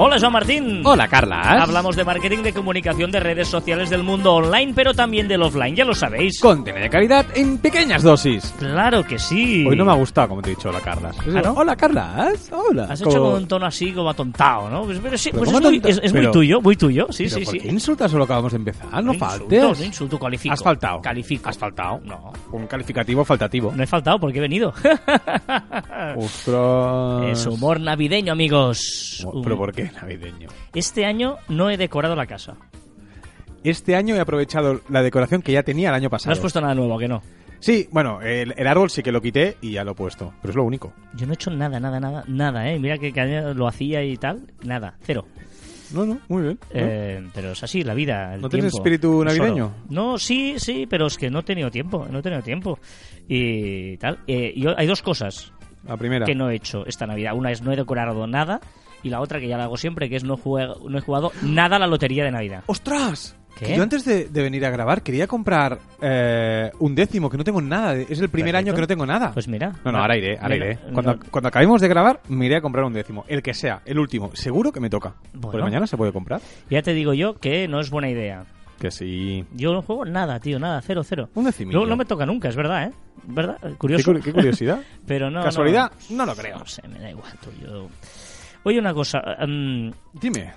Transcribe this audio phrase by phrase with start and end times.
[0.00, 0.82] Hola, Joan Martín.
[0.84, 1.40] Hola, Carla.
[1.60, 5.74] Hablamos de marketing, de comunicación, de redes sociales del mundo online, pero también del offline,
[5.74, 6.38] ya lo sabéis.
[6.40, 8.54] Contenido de calidad en pequeñas dosis.
[8.60, 9.66] Claro que sí.
[9.68, 11.10] Hoy no me ha gustado, como te he dicho, hola, Carla.
[11.18, 11.52] ¿Ah, no?
[11.54, 12.32] Hola, Carla.
[12.52, 12.84] Hola.
[12.84, 14.84] Has hecho como un tono así, como atontado, ¿no?
[14.84, 17.06] Pues, pero sí, Pero pues ¿cómo es, muy, es- tuyo, muy tuyo.
[17.10, 17.60] Sí, ¿Pero sí, ¿por sí.
[17.60, 19.02] qué insultas solo acabamos de empezar?
[19.02, 19.58] No, faltes.
[19.58, 20.52] Insulto, no insulto, califico.
[20.54, 21.00] Has faltado.
[21.02, 21.48] Califico.
[21.48, 22.00] Has faltado.
[22.04, 22.32] No.
[22.52, 23.72] Un calificativo faltativo.
[23.74, 24.72] No he faltado porque he venido.
[26.16, 27.32] Ostras.
[27.32, 29.26] es humor navideño, amigos.
[29.42, 30.48] ¿Pero por qué navideño?
[30.74, 32.56] Este año no he decorado la casa.
[33.64, 36.32] Este año he aprovechado la decoración que ya tenía el año No pasado.
[36.32, 37.22] has puesto nada nuevo, que no.
[37.60, 40.32] Sí, bueno, el, el árbol sí que lo quité y ya lo he puesto.
[40.40, 40.92] Pero es lo único.
[41.16, 42.78] Yo no he hecho nada, nada, nada, nada, ¿eh?
[42.78, 43.10] Mira que,
[43.54, 44.42] lo hacía y tal.
[44.62, 45.26] Nada, cero.
[45.92, 46.58] No, no, muy bien.
[46.62, 46.68] ¿no?
[46.70, 48.34] Eh, pero es así, la vida.
[48.34, 49.72] el ¿No tienes espíritu navideño?
[49.88, 52.78] No, sí, sí, pero es que no he tenido tiempo, no he tenido tiempo.
[53.26, 54.18] Y tal.
[54.28, 55.52] Eh, yo, hay dos cosas
[55.84, 56.26] La primera.
[56.26, 57.32] que no he hecho esta Navidad.
[57.34, 58.60] Una es no he decorado nada
[59.02, 61.32] y la otra que ya la hago siempre, que es no, juego, no he jugado
[61.42, 62.62] nada a la lotería de Navidad.
[62.66, 63.34] ¡Ostras!
[63.58, 63.66] ¿Qué?
[63.66, 67.42] Que yo antes de, de venir a grabar quería comprar eh, un décimo, que no
[67.42, 67.94] tengo nada.
[67.94, 68.56] Es el primer Perfecto.
[68.70, 69.32] año que no tengo nada.
[69.32, 69.72] Pues mira.
[69.84, 70.78] no, no, ahora iré, ahora Mira, iré.
[70.92, 73.24] Cuando, no- cuando acabemos de grabar, me iré a comprar un décimo.
[73.26, 74.30] El que sea, el último.
[74.34, 75.14] Seguro que me toca.
[75.32, 75.40] Bueno.
[75.50, 76.40] Porque mañana se puede comprar.
[76.70, 78.44] ya te digo yo que no es buena idea.
[78.78, 79.44] Que sí.
[79.54, 81.28] Yo no juego nada, tío, nada, cero, cero.
[81.34, 81.80] Un decimillo.
[81.80, 82.92] No, no me toca nunca, es verdad, ¿eh?
[83.24, 83.56] ¿Verdad?
[83.76, 84.12] Curioso.
[84.14, 84.78] cu- qué curiosidad.
[85.06, 85.42] Pero no.
[85.42, 85.90] ¿Casualidad?
[86.10, 86.58] No, No lo creo.
[86.60, 87.88] no sé, me da igual, tú, yo...
[88.64, 89.20] Oye, una cosa.
[89.46, 90.52] mm, Dime.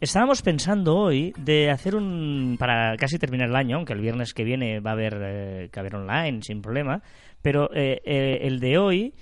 [0.00, 2.56] estábamos pensando hoy de hacer un.
[2.58, 5.80] Para casi terminar el año, aunque el viernes que viene va a haber eh, que
[5.80, 7.02] haber online sin problema.
[7.40, 9.14] Pero eh, eh, el de hoy.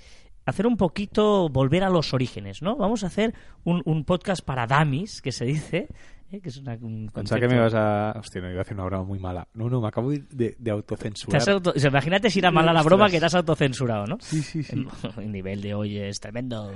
[0.43, 2.75] Hacer un poquito, volver a los orígenes, ¿no?
[2.75, 5.87] Vamos a hacer un, un podcast para damis, que se dice,
[6.31, 6.39] ¿eh?
[6.41, 8.13] que es una, un Pensaba que me ibas a.
[8.19, 9.47] Hostia, no iba a hacer una broma muy mala.
[9.53, 11.41] No, no, me acabo de, de autocensurar.
[11.41, 14.17] has auto- o sea, Imagínate si era mala la broma que te has autocensurado, ¿no?
[14.21, 14.85] Sí, sí, sí.
[15.17, 16.71] El nivel de hoy es tremendo.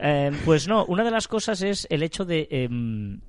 [0.00, 3.20] Eh, pues no, una de las cosas es el hecho de em,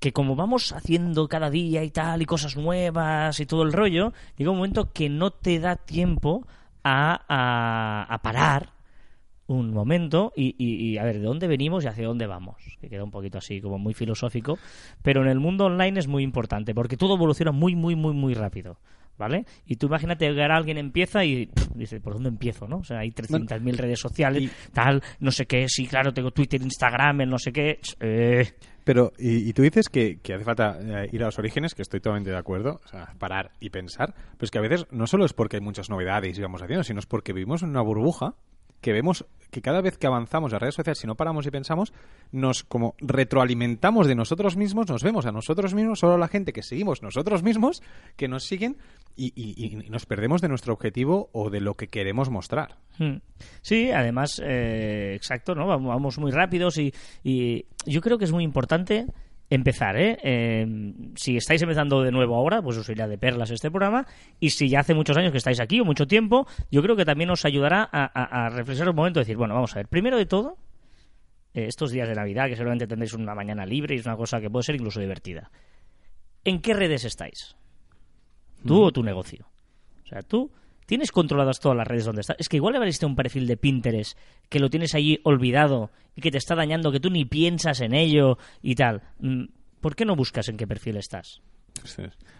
[0.00, 4.12] que como vamos haciendo cada día y tal, y cosas nuevas y todo el rollo,
[4.36, 6.46] llega un momento que no te da tiempo
[6.84, 8.72] a, a- a parar
[9.48, 12.56] un momento y, y- y a ver de dónde venimos y hacia dónde vamos.
[12.80, 14.58] Que queda un poquito así, como muy filosófico.
[15.02, 18.34] Pero en el mundo online es muy importante porque todo evoluciona muy, muy, muy, muy
[18.34, 18.78] rápido.
[19.18, 19.46] ¿Vale?
[19.64, 22.68] Y tú imagínate que ahora alguien empieza y pff, dice, ¿por dónde empiezo?
[22.68, 22.76] ¿no?
[22.80, 27.22] O sea, hay 300.000 redes sociales, tal, no sé qué, sí, claro, tengo Twitter, Instagram,
[27.22, 27.80] el no sé qué.
[28.00, 28.46] eh,
[28.84, 31.80] Pero, y, y tú dices que, que hace falta eh, ir a los orígenes, que
[31.80, 35.06] estoy totalmente de acuerdo, o sea, parar y pensar, pero es que a veces no
[35.06, 37.80] solo es porque hay muchas novedades y vamos haciendo, sino es porque vivimos en una
[37.80, 38.34] burbuja
[38.86, 41.92] que vemos que cada vez que avanzamos en redes sociales, si no paramos y pensamos,
[42.30, 46.62] nos como retroalimentamos de nosotros mismos, nos vemos a nosotros mismos, solo la gente que
[46.62, 47.82] seguimos nosotros mismos,
[48.16, 48.76] que nos siguen
[49.16, 52.76] y, y- y nos perdemos de nuestro objetivo o de lo que queremos mostrar.
[52.98, 53.16] Hmm.
[53.60, 55.66] Sí, además, eh, exacto, ¿no?
[55.66, 56.92] Vamos muy rápidos y,
[57.24, 59.06] y yo creo que es muy importante
[59.50, 60.18] empezar, ¿eh?
[60.22, 60.66] Eh,
[61.14, 64.06] Si estáis empezando de nuevo ahora, pues os irá de perlas este programa.
[64.40, 67.04] Y si ya hace muchos años que estáis aquí o mucho tiempo, yo creo que
[67.04, 69.88] también os ayudará a, a- a reflexionar un momento y decir, bueno, vamos a ver,
[69.88, 70.56] primero de todo,
[71.54, 74.40] eh, estos días de Navidad, que seguramente tendréis una mañana libre y es una cosa
[74.40, 75.50] que puede ser incluso divertida.
[76.44, 77.56] ¿En qué redes estáis?
[78.66, 79.46] ¿Tú o tu negocio?
[80.04, 80.50] O sea, tú
[80.86, 82.36] tienes controladas todas las redes donde estás.
[82.38, 86.30] Es que igual abriste un perfil de Pinterest que lo tienes allí olvidado y que
[86.30, 89.02] te está dañando, que tú ni piensas en ello y tal.
[89.18, 89.44] Mm,
[89.80, 91.42] ¿Por qué no buscas en qué perfil estás?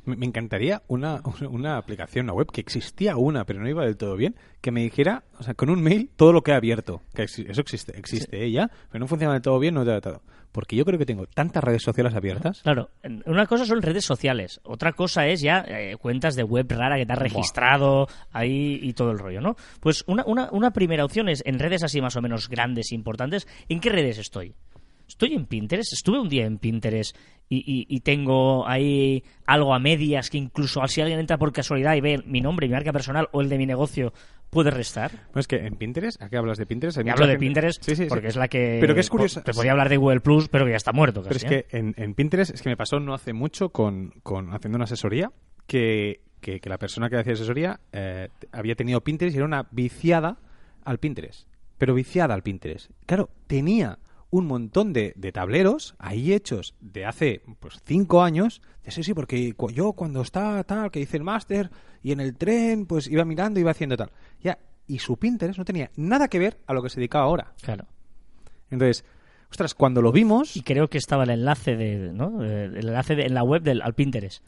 [0.04, 1.20] Me, encantaría una,
[1.50, 4.82] una aplicación, una web, que existía una, pero no iba del todo bien, que me
[4.82, 7.02] dijera, o sea, con un mail, todo lo que he abierto.
[7.14, 10.22] Que eso existe, existe ella, pero no funciona del todo bien, no te da todo.
[10.56, 12.62] Porque yo creo que tengo tantas redes sociales abiertas.
[12.62, 12.88] Claro,
[13.26, 17.04] una cosa son redes sociales, otra cosa es ya eh, cuentas de web rara que
[17.06, 19.54] te has registrado ahí y todo el rollo, ¿no?
[19.80, 22.94] Pues una, una, una primera opción es en redes así más o menos grandes e
[22.94, 24.54] importantes, ¿en qué redes estoy?
[25.06, 27.16] Estoy en Pinterest, estuve un día en Pinterest
[27.48, 31.94] y, y- y tengo ahí algo a medias que incluso si alguien entra por casualidad
[31.94, 34.12] y ve mi nombre, mi marca personal o el de mi negocio,
[34.50, 35.10] puede restar.
[35.34, 36.98] No, es que en Pinterest, ¿a qué hablas de Pinterest?
[36.98, 38.08] Hay hablo de gente- Pinterest Sí, sí, sí.
[38.08, 38.78] porque es la que...
[38.80, 39.42] Pero que es curioso.
[39.42, 41.66] Te podía hablar de Google Plus, pero que ya está muerto Pero es ¿eh?
[41.70, 44.84] que en, en Pinterest, es que me pasó no hace mucho con, con haciendo una
[44.84, 45.30] asesoría,
[45.66, 49.66] que, que, que la persona que hacía asesoría eh, había tenido Pinterest y era una
[49.70, 50.38] viciada
[50.84, 51.48] al Pinterest.
[51.78, 52.90] Pero viciada al Pinterest.
[53.04, 53.98] Claro, tenía
[54.30, 58.60] un montón de, de tableros ahí hechos de hace pues cinco años.
[58.84, 61.70] De, sí, sí, porque cu- yo cuando estaba tal, que hice el máster
[62.02, 64.10] y en el tren, pues iba mirando, iba haciendo tal.
[64.40, 67.54] Ya, y su Pinterest no tenía nada que ver a lo que se dedicaba ahora.
[67.62, 67.86] Claro.
[68.70, 69.04] Entonces,
[69.50, 70.56] ostras, cuando lo vimos...
[70.56, 72.44] Y creo que estaba el enlace de, ¿no?
[72.44, 74.44] Eh, El enlace de- en la web del al Pinterest.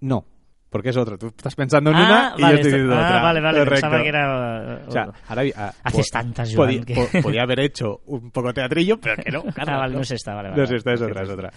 [0.00, 0.26] No,
[0.74, 1.16] porque es otro.
[1.16, 3.22] Tú estás pensando en Ah, una y vale, yo estoy esto- diciendo ah, otra.
[3.22, 3.74] vale, vale, Correcto.
[3.80, 4.78] pensaba que era...
[4.88, 8.32] O sea, ahora, ah, Haces po- tantas, Joan, podía, que- po- podía haber hecho un
[8.32, 9.44] poco teatrillo, pero que no.
[9.56, 11.50] Ah, vale, no es esta, vale, vale, No es esta, es otra, es otra.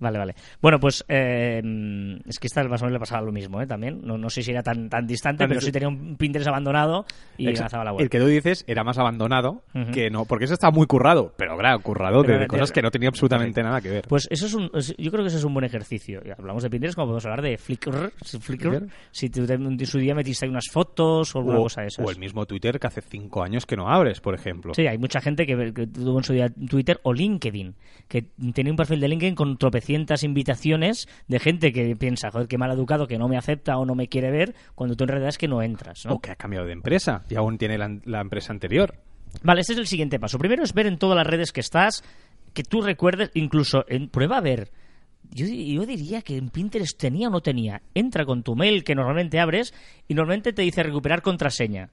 [0.00, 0.34] Vale, vale.
[0.60, 1.62] Bueno, pues eh,
[2.26, 3.66] es que esta más o menos le pasaba lo mismo, ¿eh?
[3.66, 4.00] También.
[4.02, 7.04] No, no sé si era tan, tan distante, Tan pero sí tenía un Pinterest abandonado
[7.36, 7.62] y Exacto.
[7.62, 8.02] lanzaba la web.
[8.02, 9.62] El que tú dices era más abandonado
[9.92, 12.72] que no, porque ese está muy currado, pero claro, currado de, Pero de de- cosas
[12.72, 14.04] que no tenía absolutamente nada que ver.
[14.08, 16.20] Pues eso es un, yo creo que eso es un buen ejercicio.
[16.36, 18.12] Hablamos de Pinterest como podemos hablar de Flickr.
[18.24, 21.82] si Flickr, si tú en su día metiste ahí unas fotos o alguna o, cosa
[21.82, 22.06] de esas.
[22.06, 24.72] o el mismo Twitter que hace cinco años que no abres, por ejemplo.
[24.74, 27.74] Sí, hay mucha gente que, que tuvo en su día Twitter o LinkedIn,
[28.08, 28.22] que
[28.54, 29.56] tiene un perfil de LinkedIn con
[29.90, 33.84] tropecientas invitaciones de gente que piensa, joder, qué mal educado, que no me acepta o
[33.84, 36.14] no me quiere ver, cuando tú en realidad es que no entras, ¿no?
[36.14, 38.94] O que ha cambiado de empresa y aún tiene la, la empresa anterior.
[39.42, 40.38] Vale, ese es el siguiente paso.
[40.38, 42.04] Primero es ver en todas las redes que estás,
[42.54, 44.70] que tú recuerdes, incluso en prueba a ver.
[45.30, 47.82] Yo, yo diría que en Pinterest tenía o no tenía.
[47.94, 49.74] Entra con tu mail que normalmente abres
[50.06, 51.90] y normalmente te dice recuperar contraseña.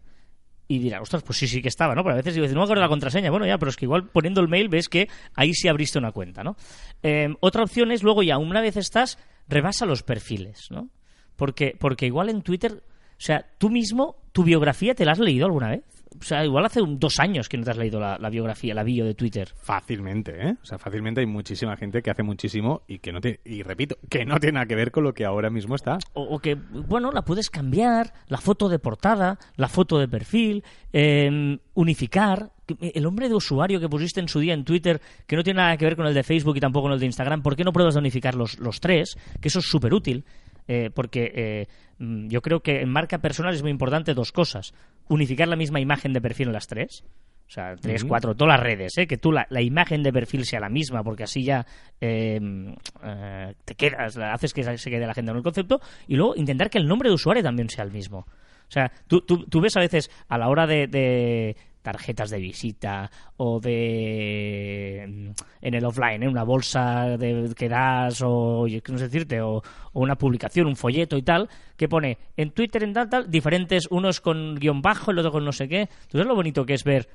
[0.68, 2.04] Y dirás, ostras, pues sí, sí que estaba, ¿no?
[2.04, 3.31] Pero a veces digo, no me acuerdo la contraseña.
[3.31, 6.12] Bueno, ya, pero es que igual poniendo el mail ves que ahí sí abriste una
[6.12, 6.58] cuenta, ¿no?
[7.04, 9.18] Eh, otra opción es luego ya, una vez estás,
[9.48, 10.90] rebasa los perfiles, ¿no?
[11.38, 15.46] Porque, porque igual en Twitter, o sea, tú mismo, tu biografía, ¿te la has leído
[15.46, 15.84] alguna vez?
[16.19, 18.74] O sea, igual hace un- dos años que no te has leído la, la biografía,
[18.74, 19.50] la bio de Twitter.
[19.62, 20.56] Fácilmente, ¿eh?
[20.62, 23.98] O sea, fácilmente hay muchísima gente que hace muchísimo y que no te, y repito,
[24.09, 25.98] que no tiene nada que ver con lo que ahora mismo está.
[26.13, 30.63] O, o que, bueno, la puedes cambiar, la foto de portada, la foto de perfil,
[30.94, 32.51] eh, unificar.
[32.81, 35.77] El nombre de usuario que pusiste en su día en Twitter, que no tiene nada
[35.77, 37.71] que ver con el de Facebook y tampoco con el de Instagram, ¿por qué no
[37.71, 39.18] pruebas de unificar los, los tres?
[39.39, 40.25] Que eso es súper útil.
[40.68, 41.68] eh, porque eh,
[42.00, 44.74] mm, yo creo que en marca personal es muy importante dos cosas.
[45.09, 47.04] Unificar la misma imagen de perfil en las tres.
[47.48, 49.07] O sea, tres, cuatro, todas las redes, ¿eh?
[49.07, 51.65] que tú la, la imagen de perfil sea la misma, porque así ya
[52.01, 52.42] eh,
[53.04, 56.69] eh, te quedas, haces que se quede la gente en el concepto, y luego intentar
[56.69, 58.19] que el nombre de usuario también sea el mismo.
[58.19, 61.56] O sea, tú, tú, tú ves a veces a la hora de, de
[61.88, 65.30] tarjetas de visita o de mm,
[65.62, 66.28] en el offline, ¿eh?
[66.28, 69.63] una bolsa de, que das o no sé decirte o,
[69.94, 71.48] una publicación, un folleto y tal,
[71.78, 75.45] que pone en Twitter en tal tal diferentes, unos con guion bajo, el otro con
[75.45, 75.88] no sé qué.
[76.01, 77.07] Entonces lo bonito que es ver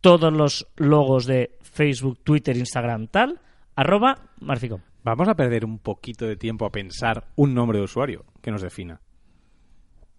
[0.00, 3.40] todos los logos de Facebook, Twitter, Instagram, tal,
[3.74, 4.80] arroba Marficom.
[5.04, 8.62] Vamos a perder un poquito de tiempo a pensar un nombre de usuario que nos
[8.62, 9.02] defina.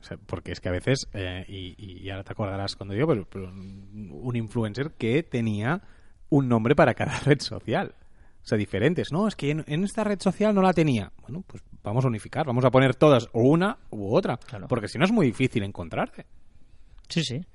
[0.08, 3.28] Sea, porque es que a veces, eh, y, y ahora te acordarás cuando digo, pero,
[3.30, 5.82] pero un influencer que tenía
[6.30, 7.94] un nombre para cada red social.
[8.44, 9.12] O sea, diferentes.
[9.12, 11.12] No, es que en, en esta red social no la tenía.
[11.22, 14.38] Bueno, pues vamos a unificar, vamos a poner todas, o una u otra.
[14.38, 14.68] Claro.
[14.70, 16.26] Porque si no es muy difícil encontrarte.
[17.10, 17.46] Sí, sí.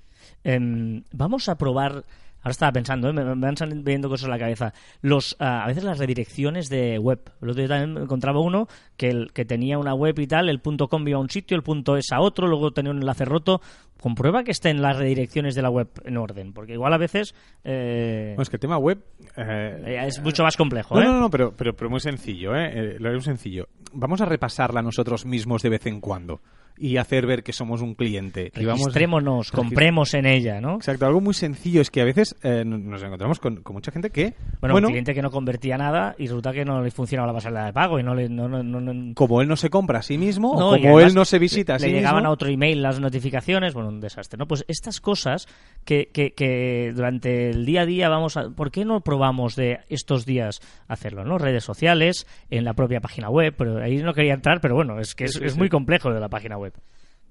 [0.45, 2.05] Em, vamos a probar.
[2.43, 3.13] Ahora estaba pensando, ¿eh?
[3.13, 4.75] me, van saliendo viendo cosas en la cabeza.
[5.01, 7.21] Los, ah, a veces las redirecciones de web.
[7.41, 8.67] El otro día también encontraba uno
[8.97, 11.57] que, el, que tenía una web y tal, el punto .com iba a un sitio,
[11.57, 13.61] el punto .es a otro, luego tenía un enlace roto.
[14.01, 18.33] Comprueba que estén las redirecciones de la web en orden, porque igual a veces eh,
[18.35, 18.99] Bueno, es que el tema web...
[19.37, 20.97] eh, es mucho más complejo.
[20.97, 21.05] No, ¿eh?
[21.05, 22.97] no, no, pero, pero, pero muy sencillo, ¿eh?
[22.99, 23.69] Lo es sencillo.
[23.93, 26.41] Vamos a repasarla nosotros mismos de vez en cuando
[26.77, 28.51] y hacer ver que somos un cliente.
[28.57, 30.77] Vamos Registrémonos, Regist- compremos en ella, ¿no?
[30.77, 34.11] Exacto, algo muy sencillo es que a veces eh, nos encontramos con, con mucha gente
[34.11, 37.27] que, Bueno, bueno, un cliente que no convertía nada y resulta que no le funcionaba
[37.29, 38.29] la pasarela de pago y no le...
[38.29, 40.97] No, no, no- no- como él no se compra a sí mismo, No, o como
[40.97, 43.75] además él no se visita a le sí llegaban mismo, a otro email las notificaciones,
[43.75, 44.47] bueno, un desastre, ¿no?
[44.47, 45.47] Pues estas cosas
[45.85, 48.51] que, que, que durante el día a día vamos a...
[48.51, 51.39] ¿Por qué no probamos de estos días hacerlo, no?
[51.39, 55.15] Redes sociales, en la propia página web, pero ahí no quería entrar, pero bueno, es
[55.15, 56.73] que es, Sí, sí, es muy complejo de la página web.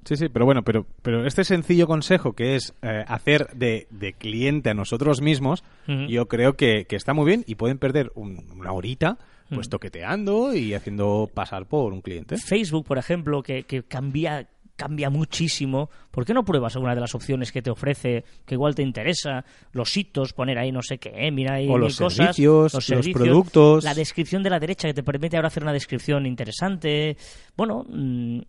[0.04, 4.14] Sí, sí, pero bueno, pero, pero este sencillo consejo que es eh, hacer de, de
[4.14, 5.64] cliente a nosotros mismos,
[6.08, 9.18] yo creo que, que está muy bien y pueden perder un- una horita
[9.54, 12.38] pues toqueteando y haciendo pasar por un cliente.
[12.38, 14.48] Facebook, por ejemplo, que, que cambia
[14.78, 15.92] cambia muchísimo.
[16.10, 19.46] ¿Por qué no pruebas alguna de las opciones que te ofrece, que igual te interesa?
[19.74, 21.30] Los hitos, poner ahí no sé qué, ¿eh?
[21.32, 23.84] mira ahí O los cosas, servicios, los productos.
[23.84, 27.16] La descripción de la derecha que te permite ahora hacer una descripción interesante.
[27.56, 28.40] Bueno, mm,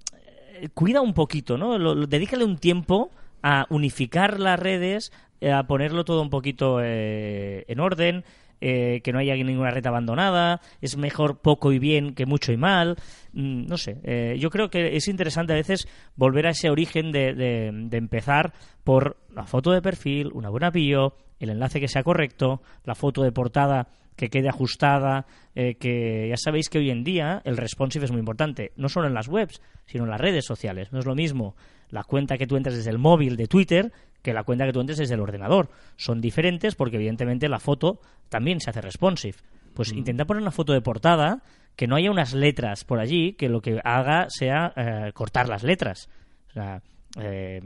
[0.75, 1.79] cuida un poquito, ¿no?
[1.79, 3.11] Lo- dedícale un tiempo
[3.43, 8.25] a unificar las redes, eh, a ponerlo todo un poquito eh, en orden,
[8.61, 12.57] eh, que no haya ninguna red abandonada, es mejor poco y bien que mucho y
[12.57, 12.97] mal,
[13.35, 17.13] Mm, no sé, eh, yo creo que es interesante a veces volver a ese origen
[17.13, 18.53] de, de- de empezar
[18.85, 23.23] por la foto de perfil, una buena bio, el enlace que sea correcto, la foto
[23.23, 28.05] de portada que quede ajustada, eh, que ya sabéis que hoy en día el responsive
[28.05, 30.93] es muy importante, no solo en las webs, sino en las redes sociales.
[30.93, 31.57] No es lo mismo
[31.91, 33.93] la cuenta que tú entres desde el móvil de Twitter
[34.23, 35.71] que la cuenta que tú entres desde el ordenador.
[35.97, 39.37] Son diferentes porque evidentemente la foto también se hace responsive.
[39.75, 41.43] Pues intenta poner una foto de portada
[41.77, 45.63] que no haya unas letras por allí que lo que haga sea eh, cortar las
[45.63, 46.09] letras.
[46.51, 46.83] O sea,
[47.19, 47.61] eh,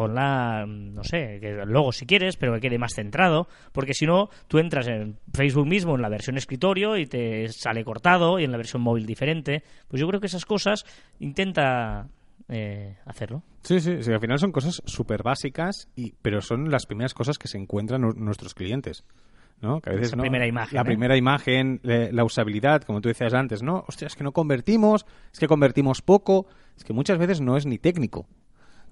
[0.00, 4.30] ponla, no sé, que luego si quieres, pero que quede más centrado, porque si no,
[4.48, 8.50] tú entras en Facebook mismo en la versión escritorio y te sale cortado y en
[8.50, 9.62] la versión móvil diferente.
[9.88, 10.86] Pues yo creo que esas cosas
[11.18, 12.08] intenta
[12.48, 13.42] eh, hacerlo.
[13.62, 17.36] Sí, sí, sí, al final son cosas súper básicas, y, pero son las primeras cosas
[17.36, 19.04] que se encuentran nu- nuestros clientes.
[19.60, 19.82] ¿no?
[19.82, 20.22] Que a veces, Esa ¿no?
[20.22, 20.84] primera imagen, La ¿eh?
[20.86, 23.84] primera imagen, la usabilidad, como tú decías antes, ¿no?
[23.86, 25.04] Hostia, es que no convertimos,
[25.34, 26.46] es que convertimos poco.
[26.78, 28.26] Es que muchas veces no es ni técnico.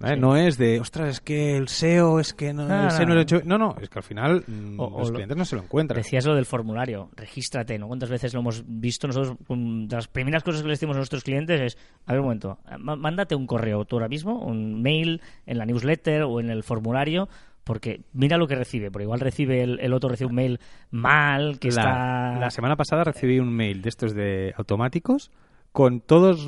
[0.01, 0.15] Sí.
[0.19, 3.07] No es de, ostras, es que el SEO, es que no, No, el SEO no.
[3.09, 3.41] no lo he hecho.
[3.45, 5.97] No, no, es que al final mm, o los lo- clientes no se lo encuentran.
[6.01, 7.89] Decías lo del formulario, regístrate, ¿no?
[7.89, 9.37] ¿Cuántas veces lo hemos visto nosotros?
[9.49, 12.59] De las primeras cosas que les decimos a nuestros clientes es, a ver un momento,
[12.79, 17.29] mándate un correo tú ahora mismo, un mail en la newsletter o en el formulario,
[17.65, 20.61] porque mira lo que recibe, porque igual recibe el, el otro recibe un mail
[20.93, 22.39] mal, que la, está...
[22.41, 25.31] la semana pasada recibí un mail de estos de automáticos
[25.73, 26.47] con todas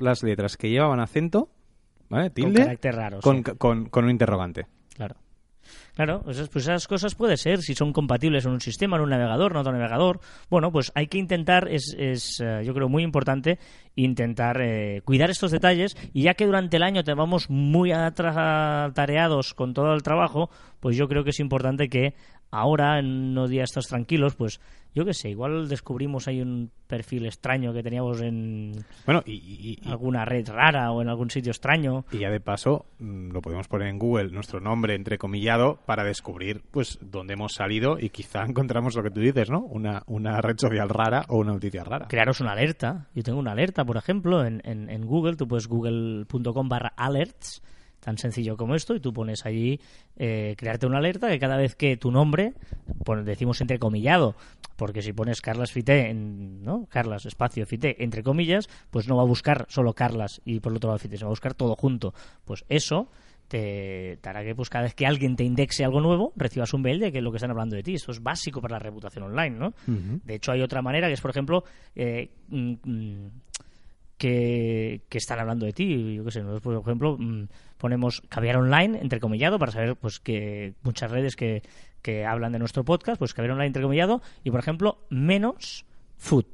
[0.00, 1.50] las letras que llevaban acento,
[2.08, 2.26] ¿vale?
[2.30, 3.20] con Tilde, carácter raro.
[3.20, 3.52] con, sí.
[3.58, 4.66] con- con un interrogante.
[4.94, 5.16] Claro.
[5.94, 9.02] Claro, pues esas, pues esas cosas puede ser, si son compatibles en un sistema, en
[9.02, 10.20] un navegador, en otro navegador.
[10.50, 13.58] Bueno, pues hay que intentar, es, es eh, yo creo muy importante,
[13.96, 19.54] intentar eh, cuidar estos detalles y ya que durante el año te vamos muy atareados
[19.54, 22.14] con todo el trabajo, pues yo creo que es importante que
[22.50, 24.60] ahora, en unos días estos tranquilos, pues
[24.96, 28.72] yo qué sé, igual descubrimos ahí un perfil extraño que teníamos en
[29.04, 32.04] Bueno, y, y- y- alguna red rara o en algún sitio extraño.
[32.10, 36.62] y ya de paso mm, lo podemos poner en Google, nuestro nombre entrecomillado, para descubrir
[36.70, 39.60] pues dónde hemos salido y quizá encontramos lo que tú dices, ¿no?
[39.60, 42.08] Una, una red social rara o una noticia rara.
[42.08, 43.08] crearos una alerta.
[43.14, 45.36] Yo tengo una alerta, por ejemplo, en, en, en Google.
[45.36, 47.62] Tú puedes google.com barra alerts,
[48.06, 49.80] tan sencillo como esto, y tú pones allí
[50.16, 52.54] eh, crearte una alerta que cada vez que tu nombre,
[53.04, 54.36] pon- decimos entrecomillado,
[54.76, 56.86] porque si pones Carlas Fité, en, ¿no?
[56.88, 60.76] Carlas espacio Fité, entre comillas, pues no va a buscar solo Carlas y por el
[60.76, 62.14] otro lado Fité, se va a buscar todo junto.
[62.44, 63.08] Pues eso
[63.48, 66.82] te, te hará que pues, cada vez que alguien te indexe algo nuevo, recibas un
[66.82, 67.94] mail de que es lo que están hablando de ti.
[67.94, 69.74] Eso es básico para la reputación online, ¿no?
[70.24, 71.64] De hecho, hay otra manera que es, por ejemplo,
[71.96, 73.30] eh, mm, mm,
[74.18, 76.14] que, que están hablando de ti.
[76.14, 77.44] Yo qué sé, nosotros, por ejemplo, mm,
[77.78, 81.62] ponemos caviar online, entrecomillado, para saber pues que muchas redes que,
[82.02, 85.84] que hablan de nuestro podcast, pues caviar online, entrecomillado, y, por ejemplo, menos
[86.16, 86.46] food,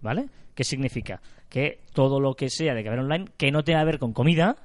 [0.00, 0.28] ¿vale?
[0.54, 1.20] ¿Qué significa?
[1.48, 4.56] Que todo lo que sea de caviar online que no tenga que ver con comida,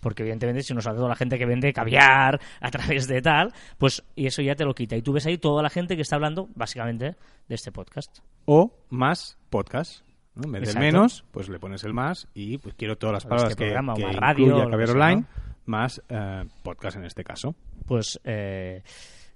[0.00, 3.52] porque evidentemente si nos ha dado la gente que vende caviar a través de tal,
[3.78, 4.96] pues y eso ya te lo quita.
[4.96, 7.16] Y tú ves ahí toda la gente que está hablando básicamente
[7.48, 8.18] de este podcast.
[8.44, 10.13] O más podcast.
[10.34, 10.44] ¿No?
[10.44, 10.80] En vez del Exacto.
[10.84, 13.92] menos, pues le pones el más y pues quiero todas las palabras este que, programa,
[13.94, 15.26] o que más radio, incluya sea, Online, ¿no?
[15.66, 17.54] más eh, podcast en este caso.
[17.86, 18.82] Pues eh,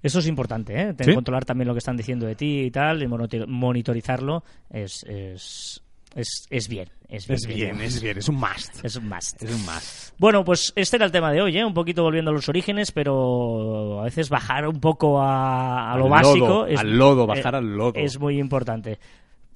[0.03, 0.95] eso es importante, ¿eh?
[1.01, 1.15] Sí.
[1.15, 5.83] Controlar también lo que están diciendo de ti y tal, y monito- monitorizarlo es, es,
[6.15, 6.89] es, es bien.
[7.09, 8.69] Es bien, Es bien, es bien, es un must.
[8.85, 9.43] Es un must.
[9.43, 10.15] Es un must.
[10.19, 11.65] Bueno, pues este era el tema de hoy, ¿eh?
[11.65, 16.05] Un poquito volviendo a los orígenes, pero a veces bajar un poco a, a lo
[16.05, 16.47] Al básico.
[16.47, 17.93] lodo, es, al lodo, bajar eh, al lodo.
[17.95, 18.99] Es muy importante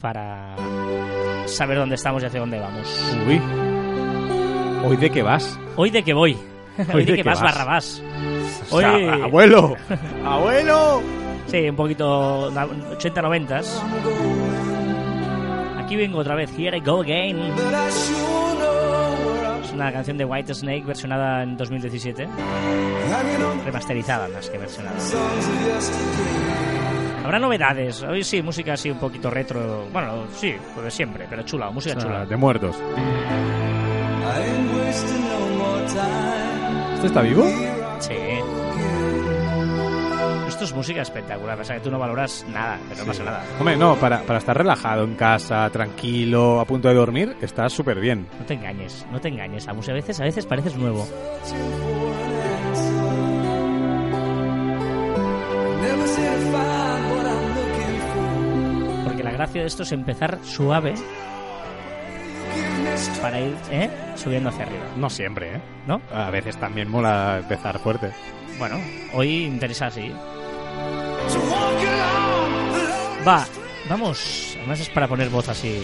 [0.02, 0.54] para
[1.46, 3.14] saber dónde estamos y hacia dónde vamos.
[3.26, 3.40] Uy.
[4.84, 5.58] ¿Hoy de qué vas?
[5.76, 6.36] Hoy de qué voy.
[6.92, 7.54] Hoy, de, de qué vas, vas?
[7.54, 8.02] Barrabás.
[8.70, 9.76] O sea, Hoy- ¡Abuelo!
[10.24, 11.02] ¡Abuelo!
[11.46, 13.62] Sí, un poquito 80-90.
[15.84, 16.50] Aquí vengo otra vez.
[16.58, 17.38] Here I go again.
[19.62, 22.26] Es una canción de White Snake versionada en 2017.
[23.64, 24.96] Remasterizada más que versionada.
[27.24, 28.02] Habrá novedades.
[28.02, 29.86] Hoy sí, música así un poquito retro.
[29.92, 32.26] Bueno, sí, lo de siempre, pero chula, música O sea, chula.
[32.26, 32.76] de muertos.
[36.94, 37.44] ¿Este está vivo?
[38.00, 38.14] Sí.
[40.48, 41.56] Esto es música espectacular.
[41.58, 43.44] Pasa que tú no valoras nada, pero no pasa nada.
[43.58, 47.98] Hombre, no, para, para estar relajado en casa, tranquilo, a punto de dormir, está súper
[48.00, 48.26] bien.
[48.38, 49.66] No te engañes, no te engañes.
[49.68, 51.06] A veces, a veces pareces nuevo.
[59.32, 60.94] La gracia de esto es empezar suave
[63.22, 63.88] para ir ¿eh?
[64.14, 65.60] subiendo hacia arriba, No siempre, ¿eh?
[65.86, 66.02] ¿no?
[66.12, 68.12] A veces también mola empezar fuerte.
[68.58, 68.78] Bueno,
[69.14, 70.12] hoy interesa así.
[73.26, 73.46] Va,
[73.88, 74.54] vamos.
[74.58, 75.82] Además es para poner voz así.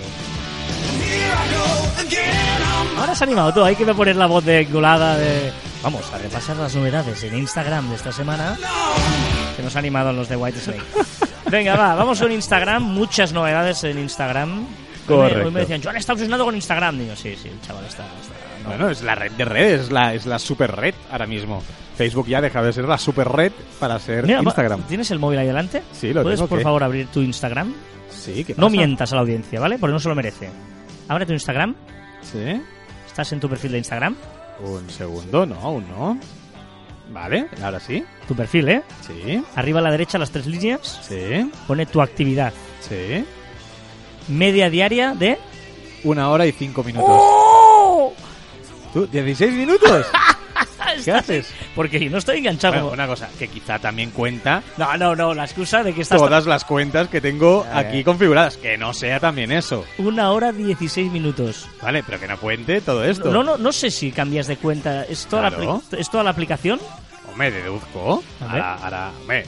[2.98, 5.52] Ahora has animado tú, hay que poner la voz de engolada de...
[5.82, 8.58] Vamos a repasar las novedades en Instagram de esta semana.
[9.56, 10.82] Que nos ha animado los de White Snake.
[11.50, 12.82] Venga, va, vamos con Instagram.
[12.82, 14.50] Muchas novedades en Instagram.
[14.58, 15.50] Hoy me- Hoy Correcto.
[15.50, 16.98] me decían, Joan está obsesionado con Instagram.
[16.98, 18.04] Digo, sí, sí, el chaval está...
[18.20, 18.68] está- no.
[18.70, 21.62] Bueno, es la red de redes, es la, es la super red ahora mismo.
[21.96, 24.82] Facebook ya deja de ser la super red para ser Mira, Instagram.
[24.82, 25.82] ¿Tienes el móvil ahí delante?
[25.92, 26.64] Sí, lo ¿Puedes, tengo, por ¿qué?
[26.64, 27.72] favor, abrir tu Instagram?
[28.10, 28.76] Sí, ¿qué No pasa?
[28.76, 29.78] mientas a la audiencia, ¿vale?
[29.78, 30.50] Porque no se lo merece.
[31.08, 31.74] Abre tu Instagram.
[32.20, 32.60] Sí.
[33.06, 34.14] ¿Estás en tu perfil de Instagram?
[34.60, 36.18] Un segundo, no, aún no.
[37.08, 38.04] Vale, ahora sí.
[38.26, 38.82] Tu perfil, ¿eh?
[39.06, 42.52] Sí, Arriba a la derecha, las tres líneas, sí, pone tu actividad.
[42.80, 43.24] sí.
[44.28, 45.38] Media diaria de...
[46.04, 47.08] Una hora y cinco minutos.
[47.10, 48.12] ¡Oh!
[48.92, 49.06] ¿Tú?
[49.08, 50.06] ¿16 minutos?
[51.04, 51.52] ¿Qué haces?
[51.74, 52.72] Porque yo no estoy enganchado.
[52.74, 56.02] Bueno, como- una cosa, que quizá también cuenta No, no, no, la excusa de que
[56.02, 58.56] estás todas las cuentas que tengo aquí configuradas.
[58.56, 59.84] Que no sea también eso.
[59.98, 61.66] una hora 16 minutos.
[61.82, 63.30] Vale, pero que no cuente todo esto.
[63.30, 65.04] No, no, no sé si cambias de cuenta.
[65.04, 65.82] ¿Es toda, la, Claro.
[65.90, 66.78] apli- ¿es toda la aplicación?
[67.30, 68.22] Hombre, deduzco.
[68.40, 69.44] Ahora, ahora, hombre,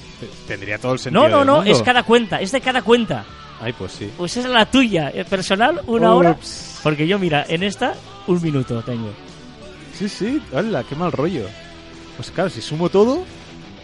[0.47, 1.71] tendría todo el sentido No, no, del no, mundo.
[1.73, 3.25] es cada cuenta, es de cada cuenta.
[3.61, 4.11] Ay, pues sí.
[4.16, 6.30] Pues es la tuya, eh, personal, una hora.
[6.30, 6.80] Ups.
[6.83, 7.95] Porque yo, mira, en esta,
[8.26, 9.11] un minuto tengo.
[10.00, 11.45] Sí, sí, hola, qué mal rollo.
[12.16, 13.19] Pues claro, si sumo todo,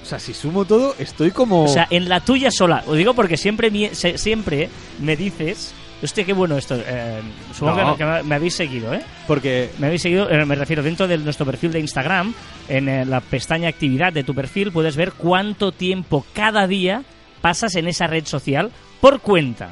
[0.02, 1.64] o sea, si sumo todo, estoy como...
[1.64, 2.82] O sea, en la tuya sola.
[2.86, 4.68] Os digo porque siempre, mi- se- siempre
[5.00, 5.74] me dices.
[6.02, 6.74] Hostia, qué bueno esto.
[6.86, 7.20] eh,
[7.54, 7.96] supongo No.
[7.98, 9.02] que, me habéis seguido, ¿eh?
[9.26, 9.70] porque...
[9.78, 12.32] Me habéis seguido, eh, me refiero, dentro de nuestro perfil de Instagram,
[12.68, 17.02] en eh, la pestaña actividad de tu perfil, puedes ver cuánto tiempo cada día
[17.42, 18.70] pasas en esa red social
[19.02, 19.70] por cuenta.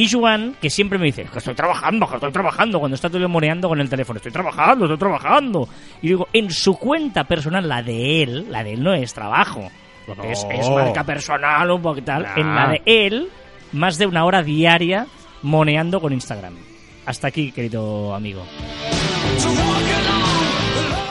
[0.00, 3.18] Y Joan, que siempre me dice, que estoy trabajando, que estoy trabajando, cuando está todo
[3.18, 5.68] el día moneando con el teléfono, estoy trabajando, estoy trabajando.
[6.00, 9.68] Y digo, en su cuenta personal, la de él, la de él no es trabajo,
[10.06, 10.22] No.
[10.22, 12.22] es, es marca personal, un poco tal.
[12.22, 12.36] Nah.
[12.36, 13.28] En la de él,
[13.72, 15.08] más de una hora diaria
[15.42, 16.54] moneando con Instagram.
[17.04, 18.44] Hasta aquí, querido amigo.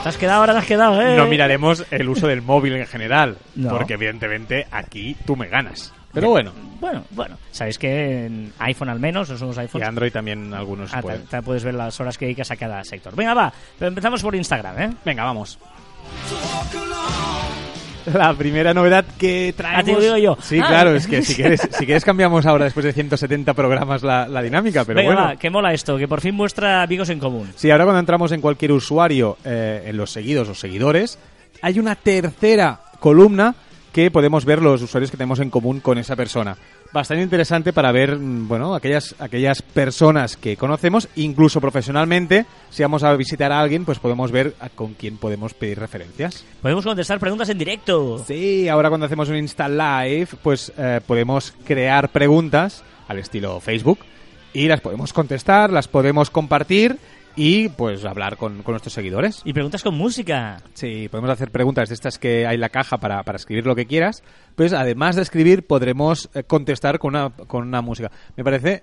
[0.02, 0.52] ¿Te has quedado ahora?
[0.54, 1.14] ¿Te has quedado, eh?
[1.16, 3.70] No miraremos el uso del móvil en general, No.
[3.70, 5.92] porque evidentemente aquí tú me ganas.
[6.20, 7.36] Pero bueno, Bueno, bueno.
[7.50, 9.82] Sabéis que en iPhone al menos, no somos y iPhone.
[9.82, 11.22] Android también algunos Ah, pueden.
[11.44, 13.14] puedes ver las horas que dedicas a cada sector.
[13.16, 13.52] Venga, va.
[13.78, 14.90] Pero empezamos por Instagram, ¿eh?
[15.04, 15.58] Venga, vamos.
[18.12, 19.80] La primera novedad que traemos...
[19.80, 20.38] Ah, te lo digo yo.
[20.40, 20.66] Sí, Ah.
[20.66, 24.40] claro, es que si quieres, si quieres cambiamos ahora después de 170 programas la, la
[24.40, 25.28] dinámica, pero Venga, bueno.
[25.30, 27.50] va, que mola esto, que por fin muestra amigos en común.
[27.56, 31.18] Sí, ahora cuando entramos en cualquier usuario, eh, en los seguidos o seguidores,
[31.60, 33.54] hay una tercera columna
[33.98, 36.56] que podemos ver los usuarios que tenemos en común con esa persona.
[36.92, 42.46] Bastante interesante para ver, mm, bueno, aquellas, aquellas personas que conocemos, incluso profesionalmente.
[42.70, 46.44] Si vamos a visitar a alguien, pues podemos ver a- con quién podemos pedir referencias.
[46.62, 48.22] Podemos contestar preguntas en directo.
[48.24, 53.98] Sí, ahora cuando hacemos un Insta Live, pues eh, podemos crear preguntas al estilo Facebook
[54.52, 56.98] y las podemos contestar, las podemos compartir
[57.38, 59.42] y pues hablar con, con nuestros seguidores.
[59.44, 60.56] Y preguntas con música.
[60.74, 63.76] Sí, podemos hacer preguntas de estas que hay en la caja para, para escribir lo
[63.76, 64.24] que quieras.
[64.56, 68.10] Pues además de escribir, podremos eh, contestar con una, con una música.
[68.36, 68.82] Me parece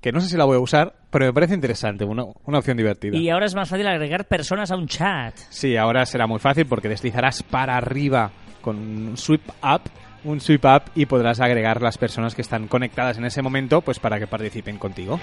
[0.00, 2.76] que no sé si la voy a usar, pero me parece interesante, una, una opción
[2.76, 3.16] divertida.
[3.16, 5.34] Y ahora es más fácil agregar personas a un chat.
[5.50, 8.30] Sí, ahora será muy fácil porque deslizarás para arriba
[8.60, 9.82] con un sweep up,
[10.22, 13.98] un sweep up y podrás agregar las personas que están conectadas en ese momento pues
[13.98, 15.18] para que participen contigo.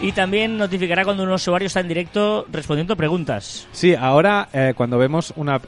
[0.00, 3.66] Y también notificará cuando un usuario está en directo respondiendo preguntas.
[3.72, 5.60] Sí, ahora eh, cuando vemos una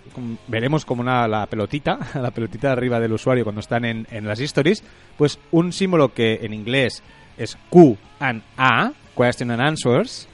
[0.47, 4.27] veremos como una la pelotita, la pelotita de arriba del usuario cuando están en, en
[4.27, 4.85] las stories,
[5.17, 7.03] pues un símbolo que en inglés
[7.39, 10.29] es Q and A, question and answers,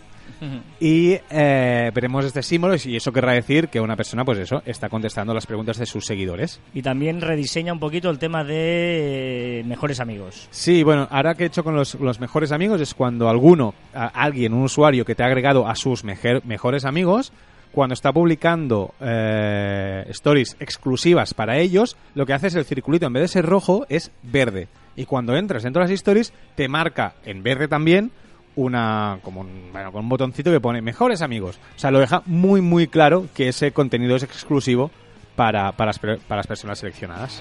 [0.80, 4.88] y eh, veremos este símbolo y eso querrá decir que una persona, pues eso, está
[4.88, 6.60] contestando las preguntas de sus seguidores.
[6.74, 10.48] Y también rediseña un poquito el tema de eh, mejores amigos.
[10.50, 14.06] Sí, bueno, ahora que he hecho con los, los mejores amigos es cuando alguno, a-
[14.06, 17.32] alguien, un usuario que te ha agregado a sus mejer- mejores amigos,
[17.72, 23.12] cuando está publicando eh, stories exclusivas para ellos, lo que hace es el circulito, en
[23.12, 24.68] vez de ser rojo, es verde.
[24.96, 28.12] Y cuando entras dentro de las stories, te marca en verde también
[28.57, 31.59] una como un, bueno, con un botoncito que pone mejores amigos.
[31.77, 34.90] O sea, lo deja muy muy claro que ese contenido es exclusivo
[35.37, 37.40] para, para, para las personas seleccionadas.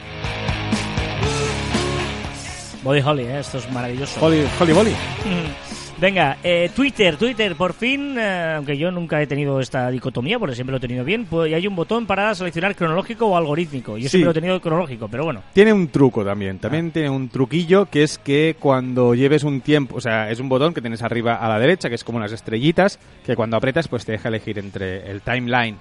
[2.84, 3.39] Body Holly, ¿eh?
[3.39, 4.23] esto es maravilloso.
[4.23, 4.95] Holly, Holly Bolly.
[5.97, 10.53] Venga, eh, Twitter, Twitter, por fin, eh, aunque yo nunca he tenido esta dicotomía, porque
[10.53, 13.97] siempre lo he tenido bien, pues hay un botón para seleccionar cronológico o algorítmico.
[13.97, 14.10] Yo Sí.
[14.10, 15.41] siempre lo he tenido cronológico, pero bueno.
[15.53, 19.95] Tiene un truco también, también tiene un truquillo que es que cuando lleves un tiempo,
[19.95, 22.34] o sea, es un botón que tienes arriba a la derecha, que es como unas
[22.34, 25.77] estrellitas, que cuando apretas pues te deja elegir entre el timeline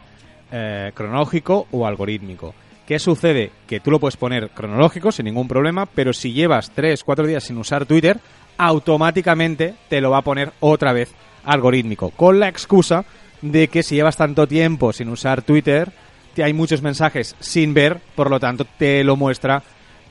[0.52, 2.54] eh, cronológico o algorítmico.
[2.86, 3.50] ¿Qué sucede?
[3.66, 7.42] Que tú lo puedes poner cronológico sin ningún problema, pero si llevas 3, 4 días
[7.42, 8.18] sin usar Twitter,
[8.58, 11.12] automáticamente te lo va a poner otra vez
[11.44, 13.04] algorítmico, con la excusa
[13.42, 15.92] de que si llevas tanto tiempo sin usar Twitter,
[16.34, 19.62] te- hay muchos mensajes sin ver, por lo tanto te lo muestra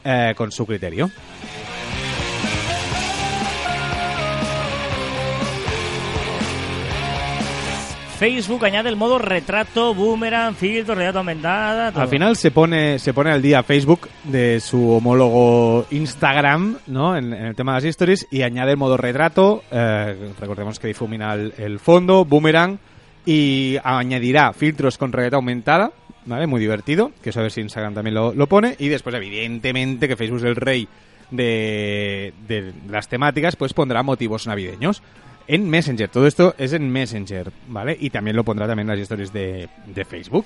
[0.03, 1.09] eh, con su criterio.
[8.23, 11.91] Facebook añade el modo retrato, boomerang, filtro, realidad aumentada.
[11.91, 12.03] todo.
[12.03, 17.17] Al final se pone, se pone al día Facebook de su homólogo Instagram, ¿no?
[17.17, 19.65] En, el tema de las stories y añade el modo retrato.
[19.69, 22.79] eh, recordemos que difumina el, el fondo, boomerang
[23.25, 25.91] y añadirá filtros con realidad aumentada,
[26.25, 26.47] ¿vale?
[26.47, 28.77] Muy divertido, que eso a ver si Instagram también lo, lo pone.
[28.79, 30.87] Y después, evidentemente, que Facebook es el rey
[31.29, 35.03] de, de las temáticas, pues pondrá motivos navideños.
[35.47, 37.97] En Messenger, todo esto es en Messenger, ¿vale?
[37.99, 40.45] Y también lo pondrá también en las stories de, de Facebook.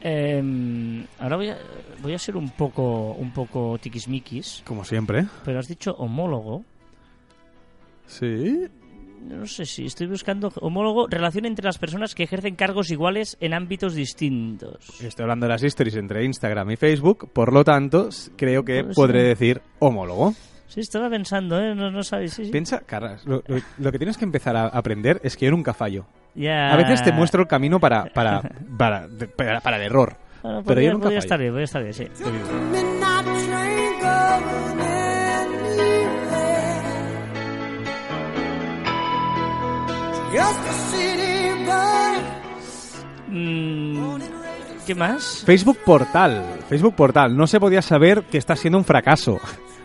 [0.00, 1.58] Eh, ahora voy a,
[2.02, 5.26] voy a ser un poco, un poco tiquismiquis, Como siempre.
[5.44, 6.64] pero has dicho homólogo.
[8.06, 8.66] Sí.
[9.28, 13.54] No sé si estoy buscando homólogo, relación entre las personas que ejercen cargos iguales en
[13.54, 15.00] ámbitos distintos.
[15.00, 19.22] Estoy hablando de las stories entre Instagram y Facebook, por lo tanto, creo que podré
[19.22, 20.34] decir homólogo.
[20.72, 21.74] Sí, estaba pensando, ¿eh?
[21.74, 22.32] No, no sabes.
[22.32, 22.50] Sí, sí.
[22.50, 25.74] Piensa, Carras, lo, lo- lo que tienes que empezar a aprender es que yo nunca
[25.74, 26.06] fallo.
[26.72, 28.40] A veces te muestro el camino para, para,
[28.78, 29.06] para,
[29.36, 30.16] para, para el error.
[30.42, 31.24] Bueno, pero podría, yo nunca podría fallo.
[31.26, 32.04] estar bien, podría estar bien, sí.
[32.04, 32.32] a.
[43.28, 44.18] Mm,
[44.86, 45.42] ¿Qué más?
[45.44, 46.42] Facebook Portal.
[46.68, 47.36] Facebook Portal.
[47.36, 49.40] No se podía saber que está siendo un fracaso.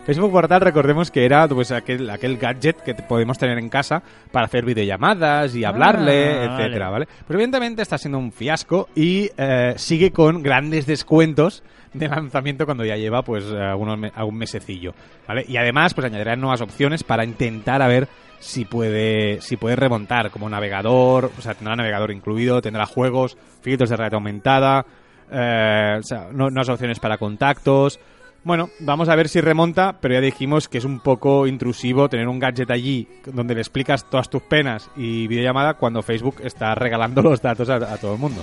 [0.08, 4.46] Facebook Portal, recordemos que era pues aquel, aquel gadget que podemos tener en casa para
[4.46, 7.06] hacer videollamadas y hablarle, Ah, etcétera, ¿vale?
[7.26, 12.86] Pero evidentemente está siendo un fiasco y eh, sigue con grandes descuentos de lanzamiento cuando
[12.86, 14.94] ya lleva pues algunos me- algún mesecillo,
[15.26, 15.44] ¿vale?
[15.46, 20.30] Y además pues añadirán nuevas opciones para intentar a ver si puede si puede remontar
[20.30, 24.86] como navegador, o sea, tendrá navegador incluido, tendrá juegos, filtros de realidad aumentada,
[25.30, 28.00] eh, o sea, no- nuevas opciones para contactos.
[28.48, 32.28] Bueno, vamos a ver si remonta, pero ya dijimos que es un poco intrusivo tener
[32.28, 37.20] un gadget allí donde le explicas todas tus penas y videollamada cuando Facebook está regalando
[37.28, 38.42] los datos a, todo el mundo.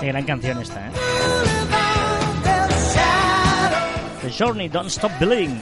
[0.00, 0.90] Qué gran canción esta, ¿eh?
[4.22, 5.60] The Journey Don't Stop Believing.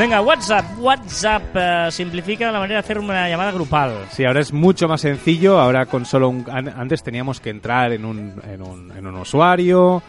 [0.00, 0.64] Venga, WhatsApp.
[0.78, 4.06] WhatsApp eh, simplifica la manera de hacer una llamada grupal.
[4.10, 5.60] Sí, ahora es mucho más sencillo.
[5.60, 6.46] Ahora con solo un...
[6.50, 10.02] an- Antes teníamos que entrar en un, en un, en un usuario,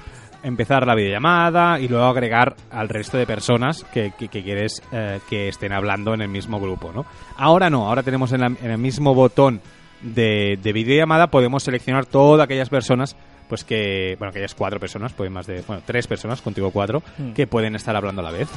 [0.43, 5.19] empezar la videollamada y luego agregar al resto de personas que, que- que quieres eh,
[5.29, 7.05] que estén hablando en el mismo grupo, ¿no?
[7.35, 9.59] Ahora no, ahora tenemos en, la- en el mismo botón
[10.01, 13.17] de, de videollamada podemos seleccionar todas aquellas personas
[13.49, 17.33] pues que, bueno, aquellas cuatro personas, pueden más de, bueno, tres personas, contigo cuatro, Mm.
[17.33, 18.47] que pueden estar hablando a la vez.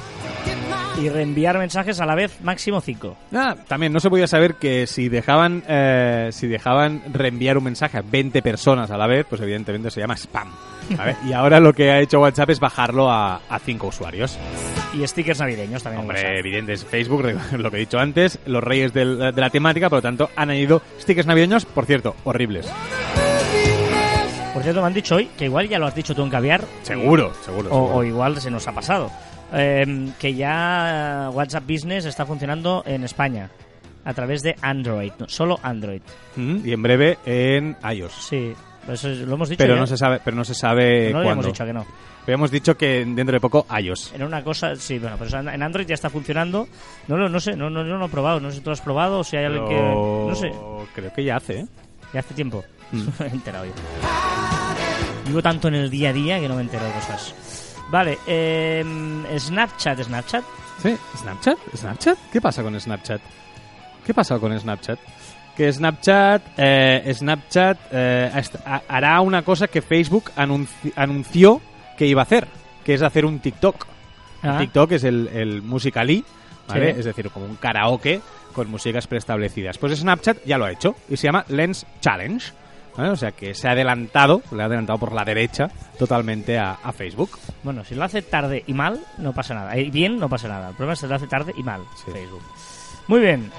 [1.01, 3.17] Y reenviar mensajes a la vez, máximo 5.
[3.35, 7.99] Ah, también no se podía saber que si dejaban eh, si dejaban reenviar un mensaje
[7.99, 10.49] a 20 personas a la vez, pues evidentemente se llama spam.
[10.97, 11.17] ¿vale?
[11.27, 14.39] y ahora lo que ha hecho WhatsApp es bajarlo a, a 5 usuarios.
[14.93, 16.03] Y stickers navideños también.
[16.03, 16.37] Hombre, WhatsApp.
[16.39, 17.25] evidente es Facebook,
[17.59, 20.51] lo que he dicho antes, los reyes del- de la temática, por lo tanto han
[20.51, 22.71] añadido stickers navideños, por cierto, horribles.
[24.53, 26.63] Por cierto, me han dicho hoy, que igual ya lo has dicho tú en caviar.
[26.83, 27.69] Seguro, seguro.
[27.71, 27.95] O, seguro.
[27.97, 29.11] o igual se nos ha pasado.
[29.55, 33.51] Eh, que ya WhatsApp Business está funcionando en España.
[34.07, 35.13] A través de Android.
[35.29, 36.03] solo Android.
[36.37, 38.13] Mm, y en breve en iOS.
[38.29, 38.53] Sí.
[38.87, 39.57] Eso es- lo hemos dicho.
[39.65, 39.81] Pero ya.
[39.81, 41.33] no se sabe, pero no se sabe No cuándo.
[41.33, 41.87] hemos dicho que no.
[42.25, 44.13] Habíamos dicho que dentro de poco iOS.
[44.15, 46.69] Era una cosa, sí, bueno, pues en Android ya está funcionando.
[47.09, 48.41] No, lo- no sé, no, no, no lo he probado.
[48.41, 49.75] No sé si tú lo has probado o si hay alguien que.
[49.75, 50.53] Pero No sé,
[50.95, 51.67] Creo que ya hace, ¿eh?
[52.13, 52.63] ya hace tiempo.
[52.93, 53.03] Mm.
[53.21, 53.73] me he enterado yo.
[55.27, 57.35] Vivo tanto en el día a día que no me entero de cosas.
[57.95, 58.83] Vale, eh,
[59.39, 60.43] Snapchat, Snapchat.
[60.83, 62.19] Sí, Snapchat, Snapchat.
[62.33, 63.21] ¿Qué pasa con Snapchat?
[64.05, 64.99] ¿Qué pasa con Snapchat?
[65.57, 68.43] Que Snapchat, eh, Snapchat eh,
[68.89, 71.61] hará una cosa que Facebook anunci- anunció
[71.97, 72.49] que iba a hacer,
[72.85, 73.87] que es hacer un TikTok.
[74.43, 74.59] Ah.
[74.59, 76.25] TikTok es el, el Musical.ly,
[76.67, 76.95] ¿vale?
[76.95, 76.99] Sí.
[76.99, 78.21] Es decir, como un karaoke
[78.53, 79.79] con músicas preestablecidas.
[79.79, 82.45] Pues Snapchat ya lo ha hecho y se llama Lens Challenge.
[82.97, 83.11] ¿Vale?
[83.11, 86.93] O sea que se ha adelantado, le ha adelantado por la derecha totalmente a, a
[86.93, 87.31] Facebook.
[87.63, 89.77] Bueno, si lo hace tarde y mal, no pasa nada.
[89.79, 90.69] Y bien, no pasa nada.
[90.71, 92.11] El problema es que lo hace tarde y mal, Sí.
[92.13, 92.43] Facebook.
[93.07, 93.51] Muy bien.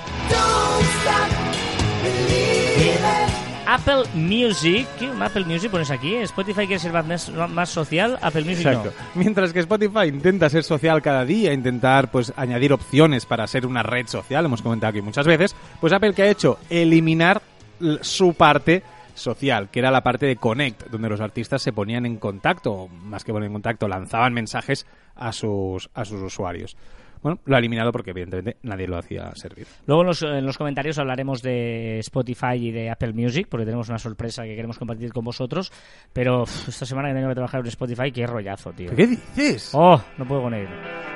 [3.68, 5.10] Apple Music, ¿qué?
[5.20, 6.16] Apple Music pones aquí.
[6.18, 8.94] Spotify quiere ser más, más social, Apple Music Exacto.
[9.16, 13.82] Mientras que Spotify intenta ser social cada día, intentar pues añadir opciones para ser una
[13.82, 17.42] red social, hemos comentado aquí muchas veces, pues Apple que ha hecho eliminar
[18.02, 18.84] su parte
[19.16, 23.24] social, que era la parte de Connect, donde los artistas se ponían en contacto, más
[23.24, 26.78] que poner en contacto, lanzaban mensajes a sus a sus usuarios.
[27.26, 29.66] Bueno, lo ha eliminado porque evidentemente nadie lo hacía servir.
[29.88, 33.90] Luego en los, en los comentarios hablaremos de Spotify y de Apple Music, porque tenemos
[33.90, 35.72] una sorpresa que queremos compartir con vosotros.
[36.14, 38.96] Pero esta semana que tengo que trabajar en Spotify, qué rollazo, tío.
[38.96, 39.72] ¿Qué dices?
[39.74, 40.68] Oh, no puedo con él.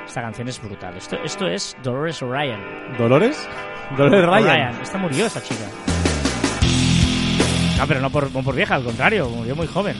[0.04, 0.96] Esta canción es brutal.
[0.96, 2.96] Esto, esto es Dolores O'Ryan.
[2.98, 3.48] ¿Dolores?
[3.96, 4.82] ¿Dolores Ryan?
[4.82, 5.99] Esta murió, esta chica.
[7.80, 9.96] No, pero no por, no por vieja, al contrario, murió muy joven.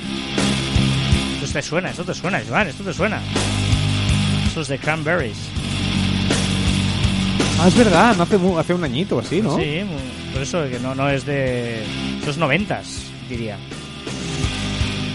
[1.42, 3.22] Esto te suena, esto te suena, Joan, esto te suena.
[4.46, 5.38] Esto es de Cranberries.
[7.58, 9.56] Ah, es verdad, no hace, hace un añito así, ¿no?
[9.56, 9.80] Sí,
[10.34, 11.82] por eso que no, no es de
[12.26, 13.56] los noventas, diría.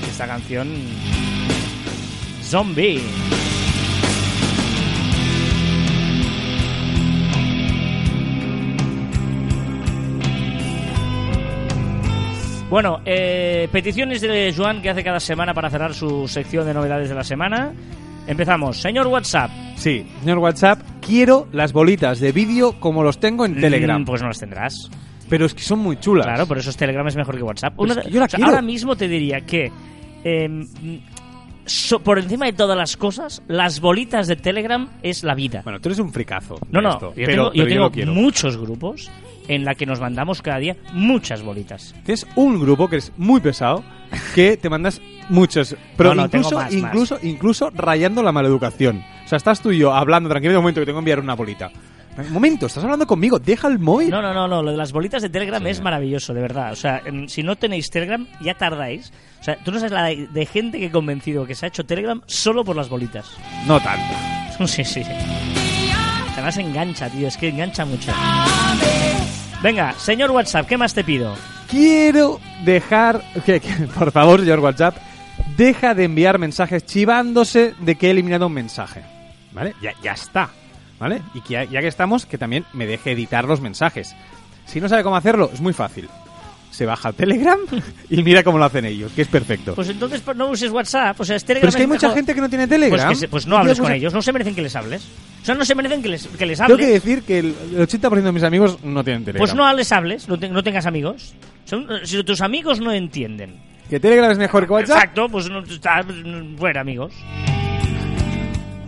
[0.09, 0.67] Esta canción...
[2.43, 3.01] Zombie.
[12.69, 17.09] Bueno, eh, peticiones de Joan que hace cada semana para cerrar su sección de novedades
[17.09, 17.71] de la semana.
[18.27, 18.81] Empezamos.
[18.81, 19.51] Señor WhatsApp.
[19.75, 24.01] Sí, señor WhatsApp, quiero las bolitas de vídeo como los tengo en Telegram.
[24.01, 24.89] Mm, pues no las tendrás.
[25.29, 26.25] Pero es que son muy chulas.
[26.25, 27.73] Claro, por eso es Telegram es mejor que WhatsApp.
[27.75, 28.49] Pues Una yo la o sea, quiero.
[28.49, 29.71] ahora mismo te diría que
[30.23, 30.67] eh,
[31.65, 35.61] so- por encima de todas las cosas, las bolitas de Telegram es la vida.
[35.63, 36.57] Bueno, tú eres un fricazo.
[36.71, 38.13] no, no, esto, yo pero, tengo, yo pero tengo lo quiero.
[38.13, 39.11] muchos grupos
[39.47, 41.93] en la que nos mandamos cada día muchas bolitas.
[42.03, 43.83] Tienes un grupo que es muy pesado
[44.33, 49.03] que te mandas muchos, pero No, no, incluso, más, incluso, incluso rayando la maleducación.
[49.25, 51.19] O sea, estás tú y yo hablando tranquilo de un momento que tengo que enviar
[51.19, 51.71] una bolita.
[52.17, 54.09] Un momento, estás hablando conmigo, deja el móvil.
[54.09, 55.69] No, no, no, no, lo de las bolitas de Telegram Sí.
[55.69, 56.71] es maravilloso, de verdad.
[56.71, 59.11] O sea, em, si no tenéis Telegram, ya tardáis.
[59.41, 61.83] O sea, tú no sabes la de, gente que he convencido que se ha hecho
[61.83, 63.29] Telegram solo por las bolitas.
[63.67, 64.15] No tanto.
[64.67, 65.01] Sí, sí.
[66.35, 68.11] Además engancha, tío, es que engancha mucho.
[69.63, 71.33] Venga, señor WhatsApp, ¿qué más te pido?
[71.69, 73.61] Quiero dejar que,
[73.97, 74.97] por favor, señor WhatsApp,
[75.55, 79.01] deja de enviar mensajes chivándose de que he eliminado un mensaje.
[79.53, 79.75] ¿Vale?
[79.81, 80.49] Ya, ya está.
[80.99, 81.21] ¿Vale?
[81.33, 84.13] Y que ya, ya que estamos, que también me deje editar los mensajes.
[84.65, 86.09] Si no sabe cómo hacerlo, es muy fácil.
[86.75, 87.57] Se baja el Telegram
[88.09, 89.75] y mira cómo lo hacen ellos, que es perfecto.
[89.75, 92.07] Pues entonces pues, no uses WhatsApp, o sea, es Telegram Pero es que hay mucha
[92.07, 92.15] mejor.
[92.17, 93.07] gente que no tiene Telegram.
[93.07, 95.03] Pues, que se- pues no hables con ellos, no se merecen que les hables.
[95.41, 96.85] O sea, no se merecen que les, que les Tengo hables.
[96.85, 99.39] que decir que el el 80% de mis amigos no tienen Telegram.
[99.47, 101.33] Pues no les hables, no, te- no tengas amigos.
[101.63, 103.55] Son- si tus amigos no entienden.
[103.89, 104.97] ¿Que Telegram es mejor que WhatsApp?
[104.97, 106.03] Exacto, pues no está
[106.57, 107.13] fuera, amigos.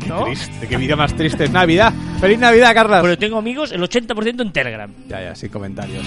[0.07, 0.23] ¿No?
[0.25, 1.93] Triste, qué vida más triste es Navidad.
[2.19, 3.01] ¡Feliz Navidad, Carlas!
[3.01, 4.91] Pero tengo amigos el 80% en Telegram.
[5.07, 6.05] Ya, ya, sin comentarios.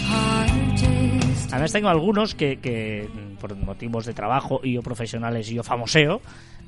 [1.53, 5.63] Además tengo algunos que, que, mm, por motivos de trabajo y yo profesionales y yo
[5.63, 6.21] famoseo,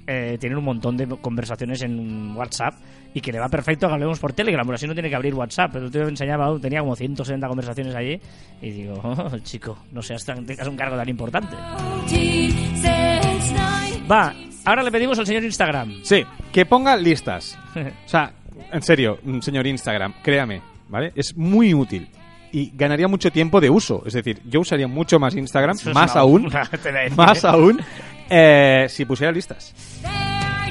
[0.06, 2.74] eh, tienen un montón de conversaciones en WhatsApp
[3.14, 5.34] y que le va perfecto que hablemos por Telegram, pero así no tiene que abrir
[5.34, 5.70] WhatsApp.
[5.72, 8.20] Pero me enseñaba, tenía como 170 conversaciones allí
[8.60, 11.56] y digo, oh, chico, no seas tan, tengas un cargo tan importante.
[14.10, 16.00] Va, ahora le pedimos al señor Instagram.
[16.02, 17.58] Sí, que ponga listas.
[18.04, 18.32] O sea,
[18.72, 21.12] en serio, señor Instagram, créame, ¿vale?
[21.14, 22.08] Es muy útil.
[22.52, 24.02] Y ganaría mucho tiempo de uso.
[24.06, 26.52] Es decir, yo usaría mucho más Instagram, Eso más aún,
[27.16, 27.80] más aún,
[28.28, 29.74] eh, si pusiera listas.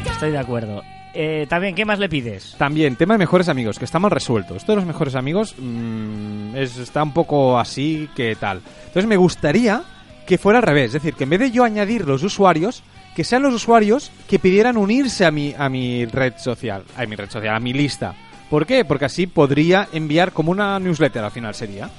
[0.05, 0.83] Estoy de acuerdo.
[1.13, 2.55] Eh, también, ¿qué más le pides?
[2.57, 4.55] También, tema de mejores amigos, que está mal resuelto.
[4.55, 8.61] Esto de los mejores amigos mm, es, está un poco así que tal.
[8.85, 9.83] Entonces me gustaría
[10.25, 10.87] que fuera al revés.
[10.87, 12.83] Es decir, que en vez de yo añadir los usuarios,
[13.15, 16.83] que sean los usuarios que pidieran unirse a mi, a mi red social.
[16.95, 18.15] A mi red social, a mi lista.
[18.51, 18.85] ¿Por qué?
[18.85, 21.89] Porque así podría enviar como una newsletter al final sería.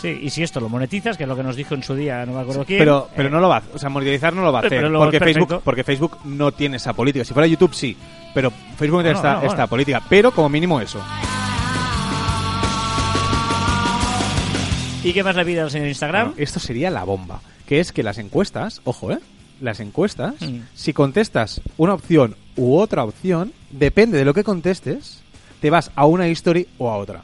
[0.00, 2.26] Sí, y si esto lo monetizas, que es lo que nos dijo en su día,
[2.26, 2.78] no me acuerdo quién.
[2.78, 4.80] Pero, pero eh, no lo va a O sea, monetizar no lo va a hacer.
[4.82, 5.20] Pero porque.
[5.20, 7.24] Facebook, porque Facebook no tiene esa política.
[7.24, 7.96] Si fuera YouTube, sí.
[8.34, 9.68] Pero Facebook no tiene esta, bueno, esta bueno.
[9.68, 10.02] política.
[10.08, 11.00] Pero como mínimo eso.
[15.02, 16.28] ¿Y qué más le pide al señor Instagram?
[16.28, 17.40] Bueno, esto sería la bomba.
[17.66, 19.18] Que es que las encuestas, ojo, ¿eh?
[19.60, 20.60] Las encuestas, Mm.
[20.74, 25.22] si contestas una opción u otra opción, depende de lo que contestes,
[25.64, 27.22] te vas a una history o a otra.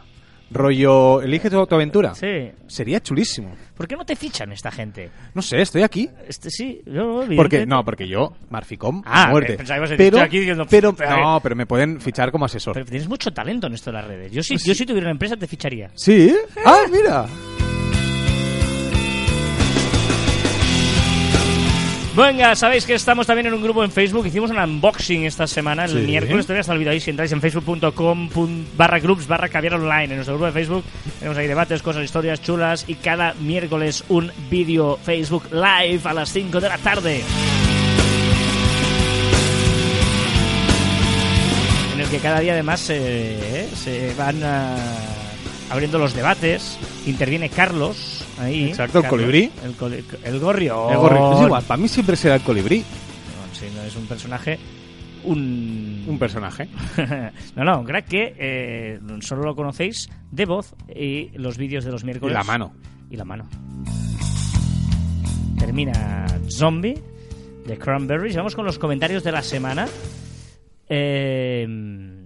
[0.50, 2.14] Rollo, elige tu, tu aventura.
[2.14, 2.50] Sí.
[2.66, 3.54] Sería chulísimo.
[3.76, 5.10] ¿Por qué no te fichan esta gente?
[5.34, 6.08] No sé, estoy aquí.
[6.26, 9.58] Este sí, yo Porque, no, porque yo, Marficom, Ah, a muerte.
[9.58, 12.72] pensaba que pero, aquí diciendo, pero, no, pero me pueden fichar como asesor.
[12.72, 14.32] Pero tienes mucho talento en esto de las redes.
[14.32, 14.78] Yo si, Pues yo sí.
[14.78, 15.90] si tuviera una empresa te ficharía.
[15.94, 16.34] ¿Sí?
[16.64, 17.26] Ah, mira.
[22.16, 24.26] Venga, sabéis que estamos también en un grupo en Facebook.
[24.26, 25.98] Hicimos un unboxing esta semana, el Sí.
[25.98, 26.44] miércoles.
[26.44, 26.98] Todavía está vídeo ahí.
[26.98, 28.28] Si entráis en facebook.com
[28.76, 30.84] barra groups barra caviar online en nuestro grupo de Facebook,
[31.20, 32.84] tenemos ahí debates, cosas, historias chulas.
[32.88, 37.22] Y cada miércoles un vídeo Facebook Live a las 5 de la tarde.
[41.94, 44.74] En el que cada día además eh, se van ah,
[45.70, 46.76] abriendo los debates.
[47.06, 48.19] Interviene Carlos.
[48.40, 49.50] Ahí, Exacto, el colibrí.
[49.62, 50.90] El, coli- el gorrión.
[50.90, 50.96] El
[51.36, 52.78] Es igual, para mí siempre será el colibrí.
[52.80, 54.58] No, sí, no es un personaje.
[55.24, 56.04] Un.
[56.08, 56.66] Un personaje.
[57.56, 61.92] no, no, un crack que eh, solo lo conocéis de voz y los vídeos de
[61.92, 62.34] los Y miércoles.
[62.34, 62.72] la mano.
[63.10, 63.46] Y la mano.
[65.58, 66.94] Termina Zombie
[67.66, 68.36] de Cranberries.
[68.36, 69.86] Vamos con los comentarios de la semana.
[70.88, 72.19] Eh,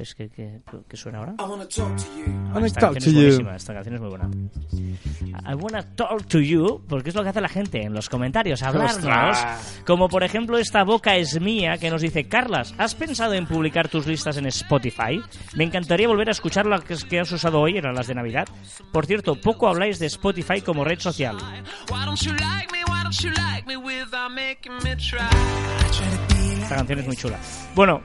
[0.00, 1.34] Es que, que, que suena ahora.
[1.38, 2.32] I wanna talk to you.
[2.54, 3.42] Wanna Esta talk canción to es you.
[3.42, 4.30] buenísima, esta canción es muy buena.
[5.50, 8.62] I wanna talk to you, porque es lo que hace la gente en los comentarios,
[8.62, 8.96] hablarnos.
[8.96, 9.82] ¡Ostras!
[9.86, 13.88] Como por ejemplo esta boca es mía que nos dice, Carlas, ¿has pensado en publicar
[13.88, 15.20] tus listas en Spotify?
[15.54, 18.48] Me encantaría volver a escuchar las que- has usado hoy, eran las de Navidad.
[18.92, 21.36] Por cierto, poco habláis de Spotify como red social.
[26.62, 27.38] Esta canción es muy chula.
[27.74, 28.00] Bueno,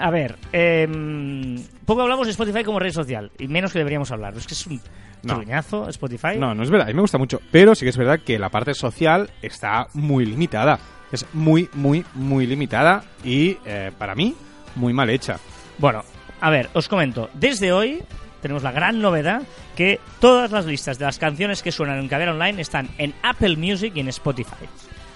[0.00, 4.34] a ver, em, poco hablamos de Spotify como red social, y menos que deberíamos hablar.
[4.36, 4.80] Es que es un
[5.22, 5.34] No.
[5.34, 6.36] truñazo Spotify.
[6.38, 7.40] No, no es verdad, a mí me gusta mucho.
[7.50, 10.78] Pero sí que es verdad que la parte social está muy limitada.
[11.12, 14.34] Es muy, muy, muy limitada y eh, para mí
[14.76, 15.38] muy mal hecha.
[15.78, 16.02] Bueno,
[16.40, 17.28] a ver, os comento.
[17.34, 18.02] Desde hoy
[18.40, 19.42] tenemos la gran novedad
[19.76, 23.56] que todas las listas de las canciones que suenan en Caber Online están en Apple
[23.56, 24.64] Music y en Spotify.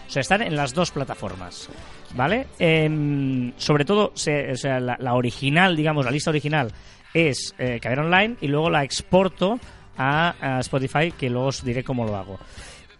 [0.07, 1.68] O sea, están en las dos plataformas.
[2.14, 2.46] ¿Vale?
[2.59, 6.70] Em, sobre todo, se- o sea, la, la original, digamos, la lista original
[7.12, 9.59] es eh, Online y luego la exporto
[9.96, 12.38] a, Spotify, que luego os diré cómo lo hago.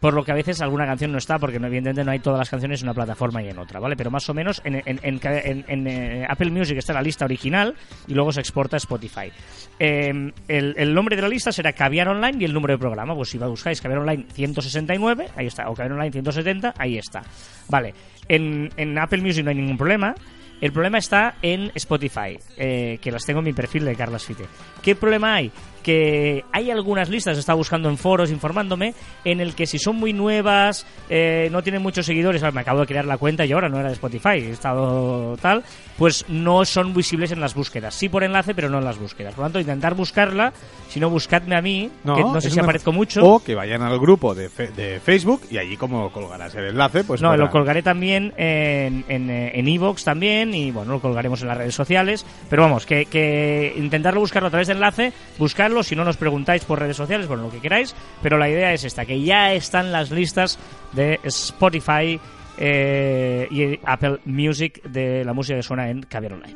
[0.01, 2.51] Por lo que a veces alguna canción no está, porque evidentemente no hay todas las
[2.51, 3.97] canciones en una plataforma y en otra, ¿vale?
[3.97, 7.75] Pero más o menos en, en- en- en- eh, Apple Music está la lista original
[8.07, 9.33] y luego se exporta a Spotify.
[9.79, 13.15] El, el nombre de la lista será Caviar Online y el número de programa.
[13.15, 17.23] Pues si buscáis Caviar Online 169, ahí está, o Caviar Online 170, ahí está.
[17.71, 17.95] Vale,
[18.29, 20.15] en, en Apple Music no hay ningún problema.
[20.61, 24.45] El problema está en Spotify, eh, que las tengo en mi perfil de Carlas Fite.
[24.83, 25.51] ¿Qué problema hay?
[25.85, 28.95] Que hay algunas listas, he estado buscando en foros, informándome,
[29.25, 32.81] en el que si son muy nuevas, eh, no tienen muchos seguidores, ah, me acabo
[32.81, 35.63] de crear la cuenta y ahora no era de Spotify, he estado tal,
[35.99, 37.95] pues no son visibles en las búsquedas.
[37.95, 39.35] Sí por enlace, pero no en las búsquedas.
[39.35, 40.53] Por lo tanto, intentar buscarla,
[40.89, 43.25] si no, buscadme a mí, que no sé si una- aparezco mucho.
[43.25, 47.05] O que vayan al grupo de, fe- de Facebook y allí como colgarás el enlace,
[47.05, 51.01] pues no, podrán- lo colgaré también en en eh, en Evox también y bueno, lo
[51.01, 52.25] colgaremos en las redes sociales.
[52.49, 56.65] Pero vamos, que, que intentarlo buscarlo a través de enlace, buscarlo, si no nos preguntáis
[56.65, 57.95] por redes sociales, bueno, lo que queráis.
[58.23, 60.59] Pero la idea es esta, que ya están las listas
[60.93, 62.21] de Spotify
[62.57, 66.55] eh, y Apple Music de la música que suena en Caviar Online.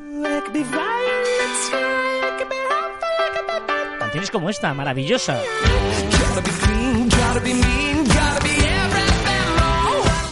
[3.98, 5.38] Canciones como esta, maravillosa.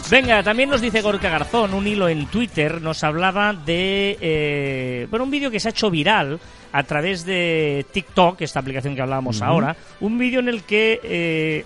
[0.09, 5.25] Venga, también nos dice Gorka Garzón, un hilo en Twitter, nos hablaba de eh, bueno,
[5.25, 6.39] un vídeo que se ha hecho viral
[6.71, 11.65] a través de TikTok, esta aplicación que hablábamos ahora, un vídeo en el que eh,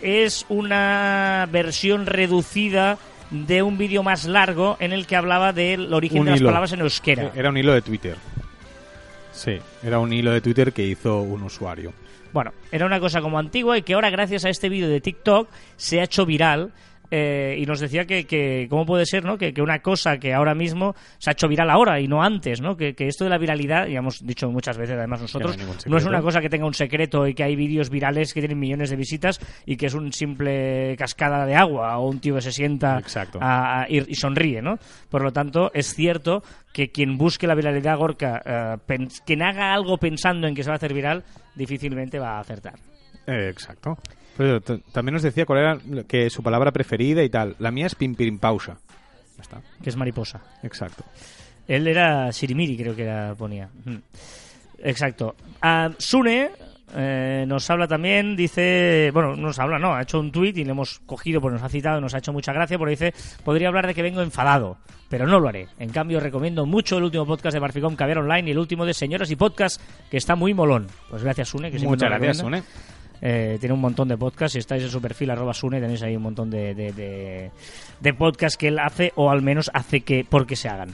[0.00, 2.98] es una versión reducida
[3.30, 6.48] de un vídeo más largo en el que hablaba del origen Un de las hilo.
[6.50, 7.32] palabras en euskera.
[7.34, 8.16] Era un hilo de Twitter.
[9.32, 11.92] Sí, era un hilo de Twitter que hizo un usuario.
[12.32, 15.48] Bueno, era una cosa como antigua y que ahora gracias a este vídeo de TikTok
[15.76, 16.70] se ha hecho viral
[17.14, 19.36] eh, y nos decía que, que cómo puede ser, ¿no?
[19.36, 22.62] Que, que una cosa que ahora mismo se ha hecho viral ahora y no antes,
[22.62, 22.74] ¿no?
[22.74, 26.06] Que, que esto de la viralidad, ya hemos dicho muchas veces además nosotros, no es
[26.06, 28.96] una cosa que tenga un secreto y que hay vídeos virales que tienen millones de
[28.96, 32.98] visitas y que es un simple cascada de agua o un tío que se sienta
[32.98, 33.38] Exacto.
[33.42, 34.78] a- a- y, sonríe, ¿no?
[35.10, 38.40] Por lo tanto, es cierto que quien busque la viralidad Gorka,
[38.88, 42.40] eh, quien haga algo pensando en que se va a hacer viral, difícilmente va a
[42.40, 42.74] acertar.
[43.26, 43.98] Eh, exacto.
[44.36, 47.54] Pero también nos decía cuál era que su palabra preferida y tal.
[47.58, 48.78] La mía es pimpirimpausa.
[49.36, 49.60] Ya está.
[49.82, 50.40] que es mariposa.
[50.62, 51.04] Exacto.
[51.66, 53.68] Él era Sirimiri, creo que ponía.
[53.84, 53.96] Mm.
[54.78, 55.36] Exacto.
[55.60, 56.50] Ah, Sune
[56.94, 60.72] eh, nos habla también, dice, bueno, nos habla, no, ha hecho un tuit y le
[60.72, 63.86] hemos cogido, pues nos ha citado, nos ha hecho mucha gracia, porque dice, podría hablar
[63.86, 64.76] de que vengo enfadado,
[65.08, 65.68] pero no lo haré.
[65.78, 68.92] En cambio, recomiendo mucho el último podcast de Barficom Caviar Online y el último de
[68.92, 69.80] Señoras y Podcast,
[70.10, 70.86] que está muy molón.
[71.08, 72.38] Pues gracias, Sune, que Muchas gracias.
[72.38, 72.62] Sune.
[73.24, 74.54] Eh, tiene un montón de podcasts.
[74.54, 77.50] Si estáis en su perfil, arroba Sune, tenéis ahí un montón de, de, de,
[78.00, 80.92] de podcasts que él hace, o al menos hace que porque se hagan.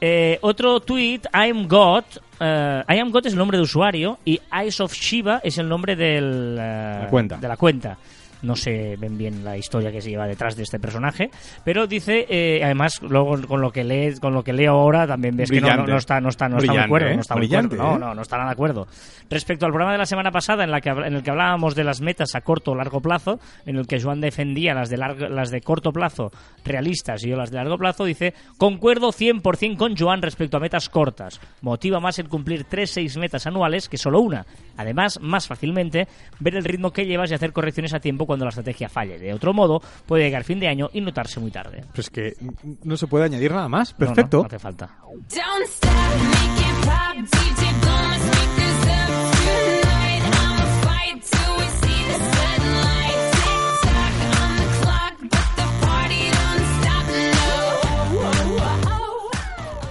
[0.00, 2.04] Eh, otro tweet, I am God.
[2.38, 5.68] eh, I am God es el nombre de usuario y Eyes of Shiva es el
[5.68, 7.36] nombre del, eh, La cuenta.
[7.38, 7.96] de la cuenta.
[8.46, 11.30] No sé ven bien la historia que se lleva detrás de este personaje,
[11.64, 15.36] pero dice, eh, además, luego con lo que lee, con lo que leo ahora también
[15.36, 15.92] ves que no, no, Brillante.
[15.92, 17.14] no está, no está, no está muy Brillante, cuerdo, ¿eh?
[17.14, 17.48] no está muy.
[17.48, 17.98] No, ¿eh?
[17.98, 18.86] no, no nada de acuerdo.
[19.30, 21.84] Respecto al programa de la semana pasada en, la que, en el que hablábamos de
[21.84, 25.28] las metas a corto o largo plazo, en el que Joan defendía las de, largo-
[25.28, 26.30] las de corto plazo
[26.64, 30.88] realistas y yo las de largo plazo, dice, concuerdo 100% con Joan respecto a metas
[30.88, 31.40] cortas.
[31.62, 34.44] Motiva más el cumplir 3-6 metas anuales que solo una.
[34.76, 36.06] Además, más fácilmente,
[36.40, 39.18] ver el ritmo que llevas y hacer correcciones a tiempo cuando la estrategia falle.
[39.18, 41.84] De otro modo, puede llegar fin de año y notarse muy tarde.
[41.94, 42.34] Pues que
[42.84, 43.92] no se puede añadir nada más.
[43.98, 44.38] No, no, Perfecto.
[44.40, 44.96] no hace falta.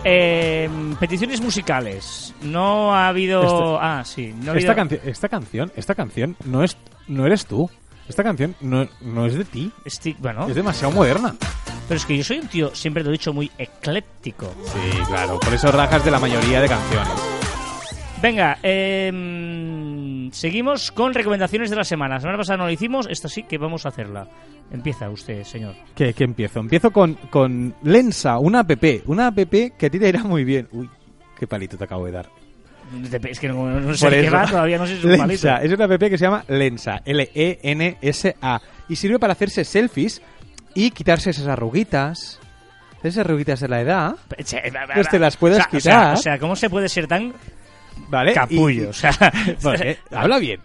[0.08, 0.70] Eh,
[1.00, 2.34] peticiones musicales.
[2.43, 3.41] No ha habido.
[3.43, 4.34] Esta- ah, sí.
[4.39, 4.72] No ha habido...
[4.72, 6.78] Esta, canci- esta canción, esta canción no es,
[7.08, 7.70] no eres tú.
[8.08, 9.72] Esta canción no, no es de ti.
[10.20, 11.36] Bueno, Es demasiado moderna.
[11.88, 14.53] pero es que yo soy un tío, siempre te lo he dicho, muy ecléctico.
[14.66, 15.39] Sí, claro.
[15.39, 17.14] Por eso rajas de la mayoría de canciones.
[18.22, 22.16] Venga, em, seguimos con recomendaciones de la semana.
[22.16, 24.28] La semana pasada no lo hicimos, esta sí que vamos a hacerla.
[24.72, 25.76] Empieza usted, señor.
[25.95, 26.60] ¿Qué, qué empiezo?
[26.60, 28.72] Empiezo con, con Lensa, una app.
[29.06, 30.68] Una app que a ti te irá muy bien.
[30.72, 30.89] Uy,
[31.38, 32.30] qué palito te acabo de dar.
[33.30, 35.48] Es que no, no sé qué va, todavía no sé si es un palito.
[35.48, 38.62] Lensa, es una app que se llama Lensa, L-E-N-S-A.
[38.88, 40.22] Y sirve para hacerse selfies
[40.74, 42.40] y quitarse esas arruguitas.
[43.04, 44.16] Esas arruguitas de la edad.
[44.94, 46.14] Pues te las puedes O sea, o sea, quitar.
[46.14, 47.34] O sea, ¿cómo se puede ser tan
[48.10, 48.34] ¿Vale?
[48.34, 48.84] capullo?
[48.84, 49.12] Y- O sea,
[49.64, 50.62] Vale, habla bien.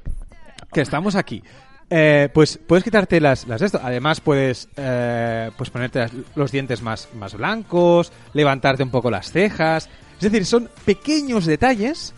[0.72, 1.42] Que estamos aquí.
[1.92, 3.80] Eh, pues puedes quitarte las, las de esto.
[3.82, 9.32] Además puedes eh, pues ponerte las- los dientes más, más blancos, levantarte un poco las
[9.32, 9.88] cejas.
[10.20, 12.12] Es decir, son pequeños detalles,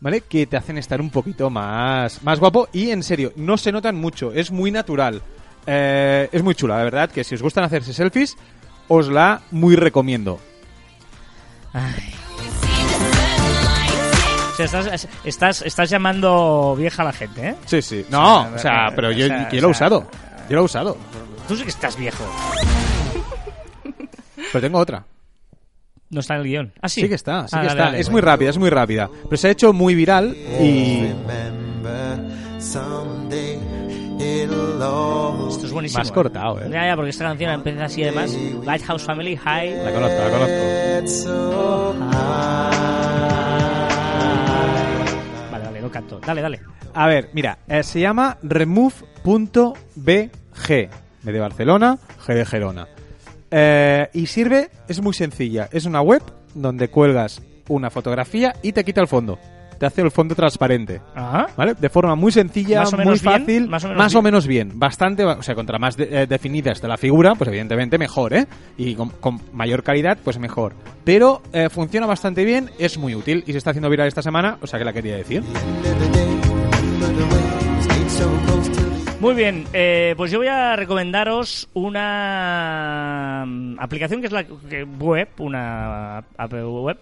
[0.00, 0.20] ¿vale?
[0.20, 3.96] Que te hacen estar un poquito más, más guapo y en serio, no se notan
[3.96, 5.22] mucho, es muy natural.
[5.66, 8.36] Eh, es muy chula, de verdad, que si os gustan hacerse selfies,
[8.88, 10.38] os la muy recomiendo.
[11.72, 12.12] Ay.
[14.52, 17.54] O sea, estás, estás, estás llamando vieja a la gente, ¿eh?
[17.64, 18.04] Sí, sí.
[18.10, 20.10] No, O o sea, sea, pero yo, o sea, yo lo he usado.
[20.48, 20.96] Yo lo he usado.
[21.48, 22.24] Tú sí que estás viejo.
[24.52, 25.04] Pero tengo otra.
[26.10, 26.72] No está en el guion.
[26.80, 27.00] Ah, sí.
[27.02, 27.84] Sí, que está, sí Ah, que dale, está.
[27.90, 28.00] dale.
[28.00, 29.10] es muy rápida, es muy rápida.
[29.24, 31.06] Pero se ha hecho muy viral y...
[35.48, 36.00] Esto es buenísimo.
[36.00, 36.68] Más cortado, ¿eh?
[36.70, 38.36] Ya, ya, porque esta canción empieza así además.
[38.64, 39.84] Lighthouse Family High.
[39.84, 41.94] La conozco, la conozco.
[45.50, 46.20] Vale, vale, lo canto.
[46.24, 46.60] Dale, dale.
[46.94, 49.70] A ver, mira, eh, se llama remove.bg.
[51.22, 52.86] B de Barcelona, G de Gerona.
[53.50, 55.68] Eh, y sirve, es muy sencilla.
[55.72, 56.22] Es una web
[56.54, 59.38] donde cuelgas una fotografía y te quita el fondo.
[59.78, 61.02] Te hace el fondo transparente.
[61.14, 61.48] Ajá.
[61.54, 61.74] ¿Vale?
[61.74, 64.68] De forma muy sencilla, Más o muy menos bien, fácil, más o menos bien.
[64.68, 64.78] bien.
[64.78, 68.46] Bastante, o sea, contra más de- eh, definida esté la figura, pues evidentemente mejor, ¿eh?
[68.78, 70.72] Y con, con mayor calidad, pues mejor.
[71.04, 74.56] Pero eh, funciona bastante bien, es muy útil y se está haciendo viral esta semana,
[74.62, 75.42] o sea que la quería decir.
[79.18, 83.42] Muy bien, eh, pues yo voy a recomendaros una
[83.78, 86.98] aplicación que es la que- web, una app web,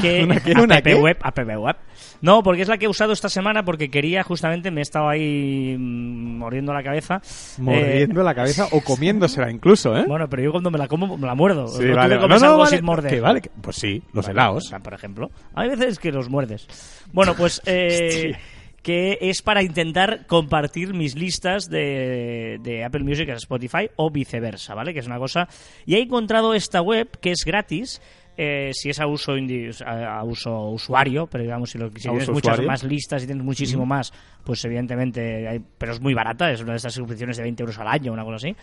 [0.00, 0.52] que ¿Una qué?
[0.52, 0.94] ¿Una app qué?
[0.94, 1.76] web, app web.
[2.22, 5.10] No, porque es la que he usado esta semana porque quería justamente me he estado
[5.10, 7.20] ahí mm, mordiendo la cabeza.
[7.58, 10.04] Mordiendo Eh, la cabeza o comiéndosela incluso, ¿eh?
[10.08, 11.68] Bueno, pero yo cuando me la como me la muerdo.
[11.68, 12.16] Sí, ¿Tú vale.
[12.16, 13.12] No, no, algo vale, sin morder?
[13.12, 14.72] que vale, que- pues sí, los Vale, helados.
[14.82, 15.30] por ejemplo.
[15.54, 16.66] Hay veces que los muerdes.
[17.12, 18.34] Bueno, pues eh,
[18.82, 24.74] que es para intentar compartir mis listas de, de Apple Music a Spotify o viceversa,
[24.74, 24.94] ¿vale?
[24.94, 25.48] Que es una cosa...
[25.84, 28.00] Y he encontrado esta web que es gratis.
[28.40, 32.02] eh, si es a uso indi- a, a uso usuario, pero digamos si, lo, si
[32.08, 32.66] tienes muchas usuario.
[32.68, 34.12] más listas y tienes muchísimo más,
[34.44, 37.78] pues evidentemente, hay- pero es muy barata, es una de estas suscripciones de 20 euros
[37.80, 38.54] al año, una cosa así.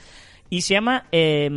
[0.50, 1.50] Y se llama eh,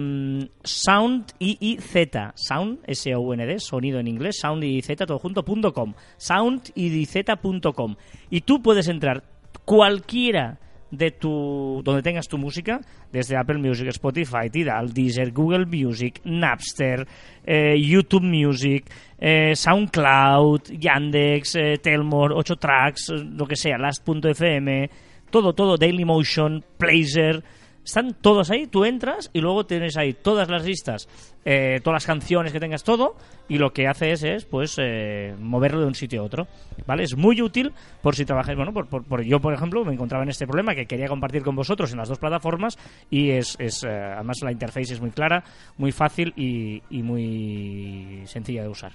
[0.64, 7.96] Sound IIZ, Sound, S-O-U-N-D, sonido en inglés, Sound IIZ, todo junto, punto com, soundiz.com.
[8.30, 9.22] Y tú puedes entrar
[9.64, 10.58] cualquiera
[10.90, 12.80] de tu donde tengas tu música
[13.12, 17.06] desde Apple Music, Spotify, Tidal, Deezer, Google Music, Napster,
[17.44, 24.90] eh, YouTube Music, eh, SoundCloud, Yandex, eh, Telmore, 8 Tracks, eh, lo que sea, Last.fm,
[25.30, 27.42] todo, todo, Dailymotion, Placer,
[27.88, 31.08] están todos ahí, tú entras y luego tienes ahí todas las listas,
[31.46, 33.16] eh, todas las canciones que tengas, todo,
[33.48, 36.46] y lo que haces es, pues, eh, moverlo de un sitio a otro,
[36.86, 37.04] ¿vale?
[37.04, 37.72] Es muy útil
[38.02, 40.84] por si trabajáis, bueno, por, por- yo, por ejemplo, me encontraba en este problema que
[40.84, 42.76] quería compartir con vosotros en las dos plataformas
[43.10, 45.42] y es, es eh, además la interface es muy clara,
[45.78, 48.92] muy fácil y, y muy sencilla de usar.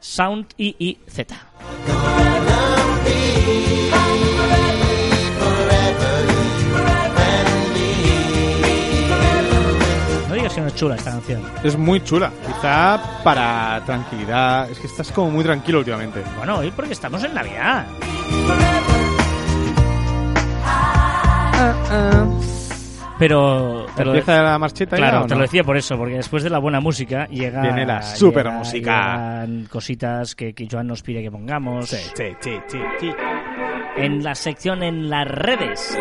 [0.00, 1.26] Sound IIZ.
[10.60, 11.42] No es chula esta canción.
[11.64, 12.30] Es muy chula.
[12.46, 14.70] Quizá para tranquilidad.
[14.70, 16.22] Es que estás como muy tranquilo últimamente.
[16.36, 17.86] Bueno, hoy porque estamos en Navidad.
[23.18, 25.40] Pero te lo, ¿Empieza la marcheta ya claro, o te no?
[25.40, 29.42] lo decía por eso, porque después de la buena música llega Viene la llega- supermúsica.
[29.42, 33.10] llegan cositas que, que Joan nos pide que pongamos Sí, sí, sí, sí, sí.
[33.98, 35.94] en la sección en las redes,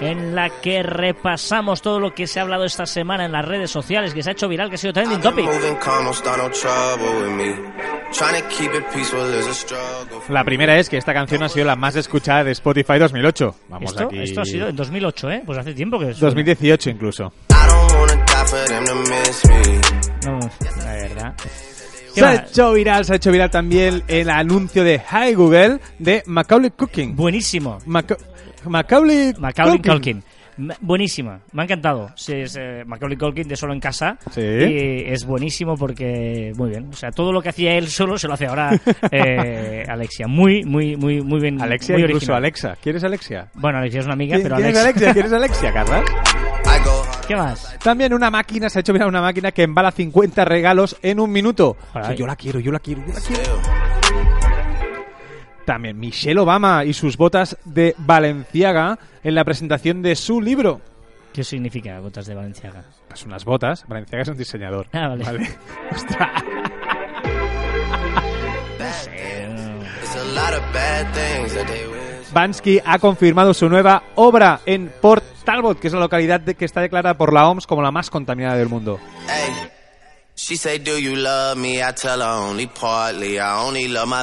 [0.00, 3.70] en la que repasamos todo lo que se ha hablado esta semana en las redes
[3.70, 5.46] sociales, que se ha hecho viral, que ha sido trending topic.
[10.28, 13.54] La primera es que esta canción ha sido la más escuchada de Spotify 2008.
[13.68, 14.18] Vamos Esto, aquí.
[14.20, 15.42] esto ha sido en 2008, ¿eh?
[15.46, 16.18] Pues hace tiempo que suena.
[16.28, 17.32] 2018 incluso.
[20.26, 20.38] No,
[20.84, 21.34] la verdad.
[22.14, 25.78] ¿Qué Se ha hecho viral, se ha hecho viral también el anuncio de Hi Google
[25.98, 27.14] de Macaulay Culkin.
[27.14, 27.78] Buenísimo.
[27.86, 28.16] Maca-
[28.66, 30.22] Macaulay, Macaulay Culkin.
[30.82, 32.10] Buenísima, me ha encantado.
[32.16, 34.18] Sí, es eh, Macaulay Culkin de solo en casa.
[34.30, 34.42] Sí.
[34.42, 36.88] Y es buenísimo porque, muy bien.
[36.90, 38.78] O sea, todo lo que hacía él solo se lo hace ahora
[39.10, 40.26] eh, Alexia.
[40.26, 41.62] Muy, muy, muy, muy bien.
[41.62, 42.36] Alexia, muy incluso original.
[42.38, 42.76] Alexa.
[42.82, 43.48] ¿Quieres Alexia?
[43.54, 45.12] Bueno, Alexia es una amiga, ¿Quién- pero ¿Quieres Alexia.
[45.14, 46.04] ¿Quieres Alexia, hard.
[47.26, 47.78] ¿Qué más?
[47.82, 51.30] También una máquina, se ha hecho viral una máquina que embala 50 regalos en un
[51.30, 51.76] minuto.
[51.94, 53.79] O sea, yo la quiero, yo la quiero, yo la quiero.
[55.70, 60.80] También Michelle Obama y sus botas de Valenciaga en la presentación de su libro.
[61.32, 62.82] ¿Qué significa botas de Valenciaga?
[63.06, 63.84] Pues unas botas.
[63.86, 64.88] Valenciaga es un diseñador.
[64.92, 65.48] Ah, vale.
[65.92, 66.42] Ostras.
[71.12, 72.32] They wish.
[72.32, 76.64] Bansky ha confirmado su nueva obra en Port Talbot, que es la localidad de- que
[76.64, 78.98] está declarada por la OMS como la más contaminada del mundo.
[79.28, 79.70] Hey.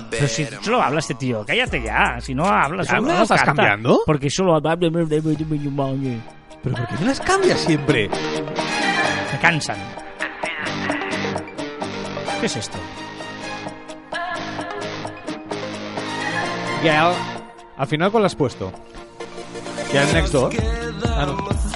[0.10, 2.20] Pero si solo habla este tío, cállate ya.
[2.20, 3.54] Si no hablas, ¿Ya solo me no estás canta.
[3.56, 4.02] cambiando?
[4.06, 4.76] Porque solo habla.
[4.78, 8.10] ¿Pero por qué me las cambias siempre?
[8.10, 9.78] Me cansan.
[12.40, 12.78] ¿Qué es esto?
[16.82, 17.14] Girl.
[17.78, 18.72] Al final, ¿cuál has puesto?
[19.92, 20.52] Girl Next Door.
[21.06, 21.67] Ah, no.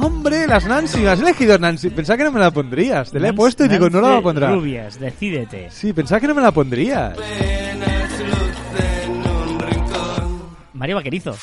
[0.00, 0.46] ¡Hombre!
[0.46, 1.90] Las Nancy, las has elegido Nancy.
[1.90, 3.10] Pensaba que no me la pondrías.
[3.10, 4.52] Te la he puesto y digo, no la Nancy pondrás.
[4.52, 5.70] Rubias, decídete.
[5.70, 7.16] Sí, pensaba que no me la pondrías.
[10.72, 11.36] Mario Vaquerizo.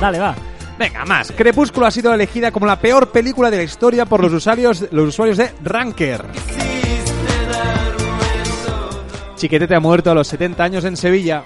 [0.00, 0.34] Dale, va.
[0.78, 1.32] Venga, más.
[1.32, 5.08] Crepúsculo ha sido elegida como la peor película de la historia por los usuarios, los
[5.08, 6.24] usuarios de Ranker.
[9.34, 11.42] Chiquetete ha muerto a los 70 años en Sevilla.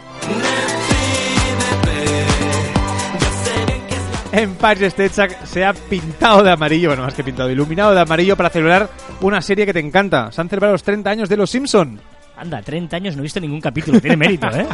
[4.33, 8.37] Empire State se- se ha pintado de amarillo, bueno, más que pintado, iluminado de amarillo
[8.37, 8.89] para celebrar
[9.21, 10.33] una serie que te encanta.
[10.33, 12.01] Se han celebrado los 30 años de Los Simpson.
[12.37, 14.01] Anda, 30 años no he visto ningún capítulo.
[14.01, 14.67] Tiene mérito, ¿eh?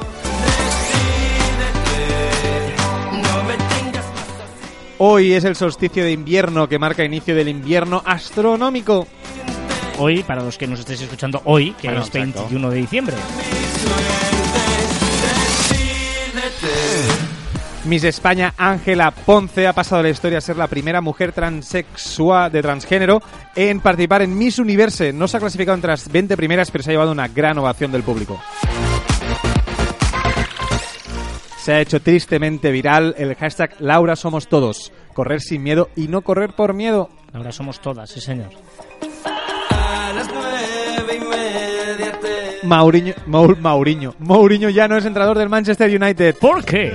[4.98, 9.06] Hoy es el solsticio de invierno que marca inicio del invierno astronómico.
[9.98, 12.40] Hoy, para los que nos estéis escuchando hoy, que Bueno, es exacto.
[12.40, 13.16] 21 de diciembre.
[17.85, 22.51] Miss España Ángela Ponce ha pasado a la historia a ser la primera mujer transexual
[22.53, 23.22] de transgénero
[23.55, 25.12] en participar en Miss Universe.
[25.12, 27.91] No se ha clasificado entre las 20 primeras, pero se ha llevado una gran ovación
[27.93, 28.39] del público.
[31.62, 34.93] Se ha hecho tristemente viral el hashtag Laura somos todos.
[35.14, 37.09] Correr sin miedo y no correr por miedo.
[37.33, 38.49] Ahora somos todas, sí, señor.
[42.64, 44.14] Mauriño, Maur- Mauriño.
[44.18, 46.37] Mourinho ya no es entrenador del Manchester United.
[46.39, 46.93] ¿Por qué?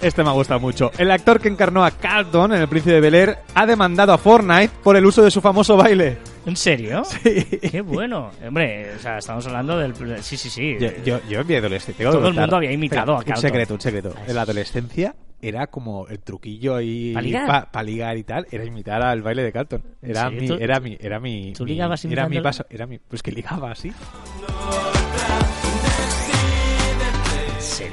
[0.00, 0.92] Este me ha gustado mucho.
[0.96, 4.18] El actor que encarnó a Carlton en El Príncipe de Bel Air ha demandado a
[4.18, 6.18] Fortnite por el uso de su famoso baile.
[6.46, 7.02] ¿En serio?
[7.04, 7.44] Sí.
[7.44, 8.30] Qué bueno.
[8.46, 9.94] Hombre, o sea, estamos hablando del...
[10.22, 10.76] Sí, sí, sí.
[10.80, 12.08] Yo, yo, yo en mi adolescencia.
[12.10, 13.42] Todo el mundo había imitado a Un Carlton.
[13.42, 14.14] secreto, un secreto.
[14.26, 17.12] En la adolescencia era como el truquillo ahí.
[17.12, 17.70] ¿Pa ligar?
[17.70, 18.46] pa ligar y tal.
[18.52, 19.82] Era imitar al baile de Carlton.
[20.00, 20.46] Era mi.
[20.46, 20.96] ¿Tú- Era mi.
[21.00, 21.52] Era mi.
[21.56, 22.64] tú mi- ligabas Era mi paso.
[22.70, 22.98] Era mi.
[22.98, 23.88] Pues que ligaba así.
[23.88, 25.07] ¿En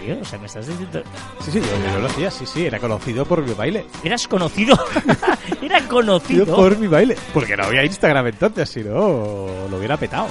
[0.05, 0.21] serio?
[0.21, 1.03] O sea, me estás diciendo...
[1.41, 2.31] Sí, sí, yo, yo lo hacía.
[2.31, 2.65] Sí, sí.
[2.65, 3.85] Era conocido por mi baile.
[4.03, 4.77] ¿Eras conocido?
[5.61, 6.55] Era Yo conocido.
[6.55, 7.15] por mi baile.
[7.33, 10.27] Porque no había Instagram entonces, si no, lo hubiera petado.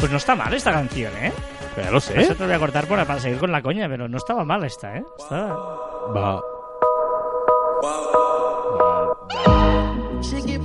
[0.00, 1.32] Pues no está mal esta canción, ¿eh?
[1.74, 2.26] Pero ya lo Eso sé.
[2.26, 4.62] te lo voy a cortar para, para seguir con la coña, pero no estaba mal
[4.64, 5.04] esta, ¿eh?
[5.18, 5.56] Estaba...
[6.14, 6.40] Va.
[10.22, 10.64] She give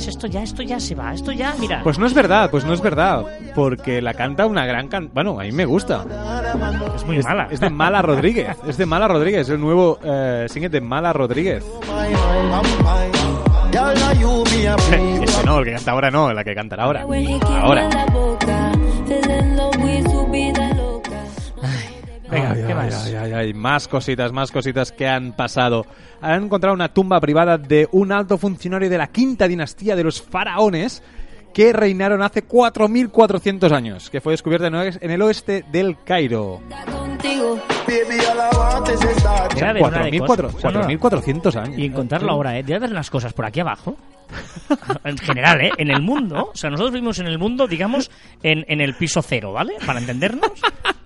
[0.00, 0.08] ¿Ves?
[0.08, 1.82] Esto ya, esto ya se va, esto ya, mira.
[1.82, 3.22] Pues no es verdad, pues no es verdad.
[3.54, 5.10] Porque la canta una gran can...
[5.12, 6.06] Bueno, a mí me gusta.
[6.96, 7.48] es muy Es, mala.
[7.50, 8.56] es de Mala Rodríguez.
[8.66, 9.50] Es de Mala Rodríguez.
[9.50, 11.62] El nuevo eh, single de Mala Rodríguez.
[13.70, 17.02] Este no, el que canta ahora no, la que cantará ahora.
[17.02, 17.88] Ahora.
[22.30, 23.04] Venga, Ay, ¿qué ay, más?
[23.06, 25.84] ay, ay, ay, más cositas, más cositas que han pasado.
[26.20, 30.22] Han encontrado una tumba privada de un alto funcionario de la quinta dinastía de los
[30.22, 31.02] faraones
[31.52, 36.60] que reinaron hace 4.400 años, que fue descubierta en el- oeste del Cairo.
[36.68, 37.58] Está contigo.
[37.88, 39.54] Baby, all I want is a start.
[39.54, 40.54] Debe haber una de 4.400 cosas.
[40.54, 41.78] O sea, no, 4.400 años.
[41.78, 42.62] Y encontrarlo ahora, ¿eh?
[42.62, 43.96] Debe haber unas cosas por aquí abajo.
[45.04, 45.70] En general, ¿eh?
[45.76, 46.50] En el mundo.
[46.52, 48.12] O sea, nosotros vivimos en el mundo, digamos,
[48.44, 49.74] en, en el piso cero, ¿vale?
[49.84, 50.52] Para entendernos.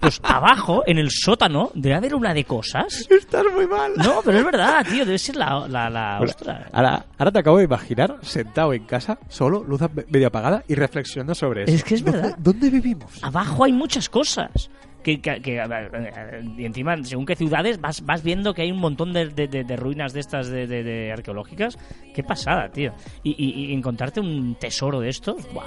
[0.04, 3.06] Pues abajo, en el sótano, debe haber una de cosas.
[3.10, 3.92] Estás muy mal.
[3.96, 6.68] No, pero es verdad, tío, debe ser la, la, la Bueno, ostra.
[6.72, 11.34] ahora, ahora te acabo de imaginar sentado en casa, solo, luz medio apagada y reflexionando
[11.34, 11.72] sobre eso.
[11.74, 12.36] Es que es ¿Dónde- verdad.
[12.38, 13.10] ¿Dónde vivimos?
[13.22, 14.68] Abajo hay muchas cosas.
[15.04, 18.80] Que, que- que, eh, y encima, según qué ciudades, vas, vas viendo que hay un
[18.80, 21.78] montón de, de- de- de ruinas de estas de, de- de arqueológicas.
[22.14, 22.92] Qué pasada, tío.
[23.22, 25.66] Y, y- y encontrarte un tesoro de estos, ¡buah!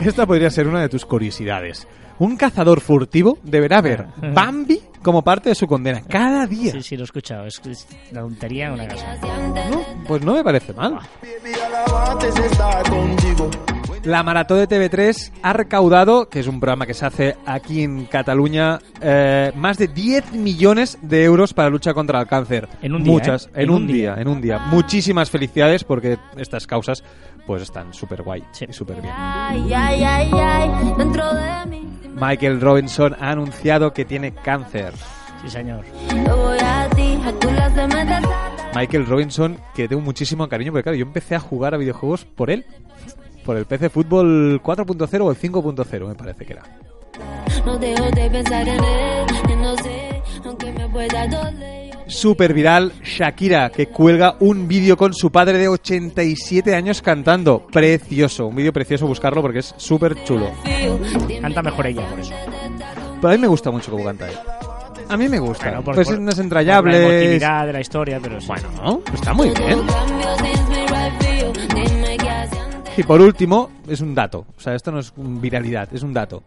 [0.00, 1.86] Esta podría ser una de tus curiosidades.
[2.20, 6.70] Un cazador furtivo deberá ver Bambi como parte de su condena cada día.
[6.72, 7.46] Sí, sí, lo he escuchado.
[7.46, 9.16] Es, es la tontería en una casa.
[9.70, 10.98] No, pues no me parece mal.
[14.04, 18.06] La Maratón de TV3 ha recaudado, que es un programa que se hace aquí en
[18.06, 22.66] Cataluña, eh, más de 10 millones de euros para lucha contra el cáncer.
[22.80, 23.50] En un día, Muchas, ¿eh?
[23.56, 24.22] en, En un un día, día.
[24.22, 24.58] en un día.
[24.58, 27.04] Muchísimas felicidades porque estas causas
[27.46, 28.64] pues están súper guay Sí.
[28.68, 29.12] y súper bien.
[29.14, 31.86] Ay, ay, ay, ay, dentro de mí.
[32.18, 34.94] Michael Robinson ha anunciado que tiene cáncer.
[35.42, 35.84] Sí, señor.
[38.74, 42.50] Michael Robinson, que tengo muchísimo cariño, porque claro, yo empecé a jugar a videojuegos por
[42.50, 42.64] él.
[43.44, 46.62] Por el PC Fútbol 4.0 o el 5.0, me parece que era.
[47.64, 51.90] No dejo de pensar en él, y no sé, aunque me pueda doler.
[51.92, 57.66] yo Super viral Shakira, que cuelga un vídeo con su padre de 87 años cantando.
[57.72, 60.50] Precioso, un vídeo precioso, buscarlo porque es súper chulo.
[61.40, 62.32] Canta mejor ella, por eso.
[63.20, 64.36] Pero a mí me gusta mucho cómo canta él.
[65.08, 65.64] A mí me gusta.
[65.66, 66.98] Bueno, por- pues por- no es La entrañable.
[67.20, 68.46] emotividad de la historia, pero sí.
[68.46, 69.00] Bueno, ¿no?
[69.12, 69.78] está muy bien.
[72.96, 74.46] Y por último, es un dato.
[74.56, 76.42] O sea, esto no es un viralidad, es un dato.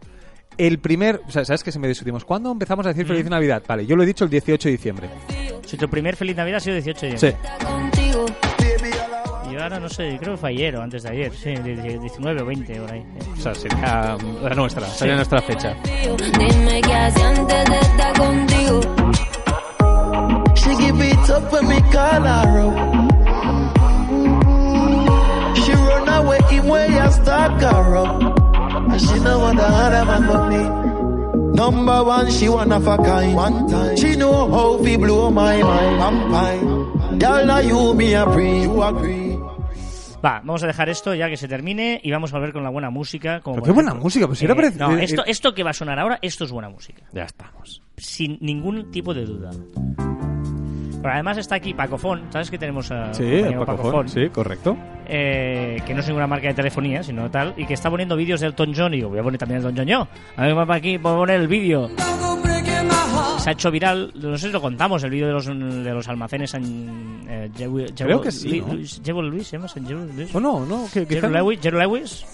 [0.56, 2.24] El primer, o sea, ¿sabes que siempre discutimos?
[2.24, 3.62] ¿Cuándo empezamos a decir Feliz Navidad?
[3.66, 5.08] Vale, yo lo he dicho el 18 de diciembre.
[5.66, 7.26] Si tu primer Feliz Navidad ha sido 18 de Sí.
[7.26, 7.50] diciembre.
[7.66, 8.26] Contigo.
[9.52, 11.32] Yo ahora no sé, creo que fue ayer o antes de ayer.
[11.32, 13.04] Sí, de- de- 19 o 20 por ahí.
[13.32, 15.76] O sea, sería la nuestra, sería nuestra fecha.
[26.24, 28.22] Where you stalk her up.
[28.90, 31.54] And she no want the other man but me.
[31.54, 33.34] Number one, she one of a kind.
[33.36, 33.96] One time.
[33.96, 36.02] She know how we blow my mind.
[36.02, 37.18] I'm fine.
[37.18, 38.62] Girl, now you me a pre.
[38.62, 39.38] You agree.
[40.24, 42.70] Va, vamos a dejar esto ya que se termine y vamos a volver con la
[42.70, 43.40] buena música.
[43.40, 45.30] Como Pero qué buena ejemplo, música, pues si era eh, parec- No, eh, esto, eh.
[45.30, 47.02] esto que va a sonar ahora, esto es buena música.
[47.12, 47.82] Ya estamos.
[47.98, 49.50] Sin ningún tipo de duda.
[51.04, 54.74] Pero además está aquí Pacofón, ¿sabes que tenemos a Sí, el Pacofón, sí, correcto.
[55.06, 58.40] eh, que no es ninguna marca de telefonía, sino tal, y que está poniendo vídeos
[58.40, 60.08] del Elton John, y digo, voy a poner también el Elton John yo.
[60.34, 61.90] A ver, para aquí, voy a poner el vídeo.
[63.36, 66.08] Se ha hecho viral, no sé si lo contamos, el vídeo de los, de los
[66.08, 67.26] almacenes en...
[67.28, 67.50] Eh,
[67.94, 68.72] Creo que sí, ¿no?
[68.72, 69.68] Luis- Luis, ¿se llama?
[70.16, 70.34] Luis?
[70.34, 72.24] O no, no, que, que- Jerry Lewis, Jerry Lewis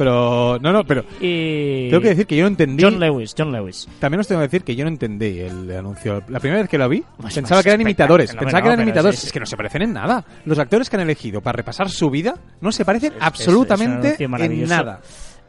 [0.00, 1.90] Pero, no, no, pero y...
[1.90, 2.82] tengo que decir que yo no entendí.
[2.82, 3.86] John Lewis, John Lewis.
[3.98, 6.22] También os tengo que decir que yo no entendí el anuncio.
[6.28, 8.30] La primera vez que lo vi, Pues pensaba que eran imitadores.
[8.34, 9.18] Pensaba No, que eran imitadores.
[9.18, 10.24] es- Es, que no se parecen en nada.
[10.46, 14.20] Los actores que han elegido para repasar su vida no se parecen Es- absolutamente es
[14.22, 15.02] en nada.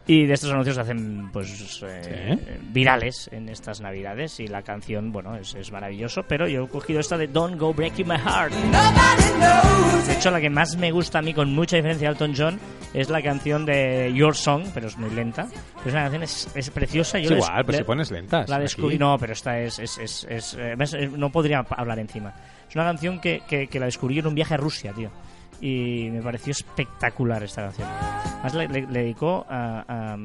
[0.08, 2.54] Y de estos anuncios se hacen pues eh, Sí.
[2.72, 7.00] virales en estas navidades y la canción, bueno, es, es maravilloso, pero yo he cogido
[7.00, 8.52] esta de Don't Go Breaking My Heart.
[10.08, 12.60] De hecho, la que más me gusta a mí con mucha diferencia de Elton John
[12.94, 15.48] es la canción de Your Song, pero es muy lenta.
[15.78, 17.20] Pero es una canción es, es preciosa.
[17.20, 18.50] Yo Es igual, pero si pones lentas.
[18.50, 18.64] La aquí.
[18.64, 22.34] descubrí, no, pero esta es, es, es, es, eh, eh, no podría hablar encima.
[22.68, 25.12] Es una canción que, que, que la descubrí en un viaje a Rusia, tío.
[25.62, 27.88] Y me pareció espectacular esta canción.
[28.44, 30.18] Además le, le- dedicó a, a,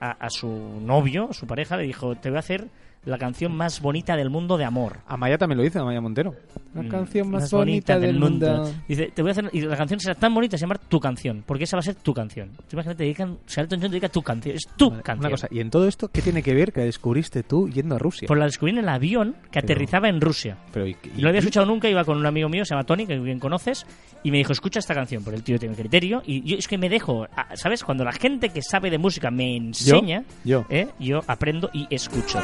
[0.00, 2.66] a- a su novio, su pareja, le dijo, te voy a hacer
[3.06, 4.98] la canción más bonita del mundo de amor.
[5.06, 6.34] Amaya también lo dice, Amaya Montero.
[6.74, 8.70] La Mm, canción más, bonita, del mundo.
[8.86, 11.42] Dice, te voy a hacer, y la canción será tan bonita, se llama Tu Canción,
[11.46, 12.50] porque esa va a ser tu canción.
[12.68, 15.24] Tú imagínate, dedican, o sea, Elton John dedica tu canción, es tu Vale, canción.
[15.26, 17.94] Una cosa, ¿y en todo esto qué tiene que ver que la descubriste tú yendo
[17.94, 18.26] a Rusia?
[18.28, 20.58] Pues la descubrí en el avión que Pero- aterrizaba en Rusia.
[20.72, 22.84] Pero, ¿y, Y no lo había escuchado nunca, iba con un amigo mío, se llama
[22.84, 23.86] Tony, que bien conoces,
[24.22, 26.76] y me dijo, escucha esta canción, porque el tío tiene criterio, y yo es que
[26.76, 27.84] me dejo, ¿sabes?
[27.84, 30.66] Cuando la gente que sabe de música me enseña, Yo.
[30.68, 30.88] ¿eh?
[30.98, 32.38] yo aprendo y escucho.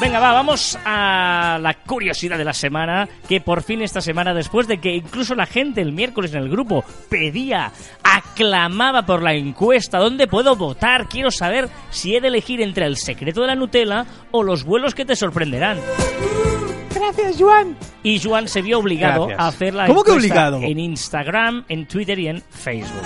[0.00, 4.66] Venga, va, vamos a la curiosidad de la semana, que por fin esta semana, después
[4.66, 9.98] de que incluso la gente el miércoles en el grupo pedía, aclamaba por la encuesta,
[9.98, 11.08] ¿dónde puedo votar?
[11.08, 14.94] Quiero saber si he de elegir entre el secreto de la Nutella o los vuelos
[14.94, 15.78] que te sorprenderán.
[16.98, 17.76] Gracias, Juan.
[18.02, 19.40] Y Juan se vio obligado Gracias.
[19.44, 20.60] a hacer la ¿Cómo que obligado?
[20.62, 23.02] en Instagram, en Twitter y en Facebook.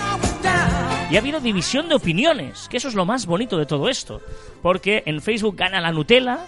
[1.11, 4.21] Y ha habido división de opiniones, que eso es lo más bonito de todo esto.
[4.61, 6.47] Porque en Facebook gana la Nutella,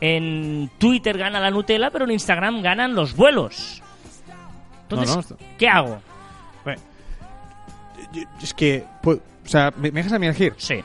[0.00, 3.82] en Twitter gana la Nutella, pero en Instagram ganan los vuelos.
[4.82, 6.00] Entonces, No, no, esto- ¿qué hago?
[6.64, 6.80] Bueno,
[8.42, 10.54] es que, pues, o sea, me, me dejas a mí elegir.
[10.56, 10.80] Sí.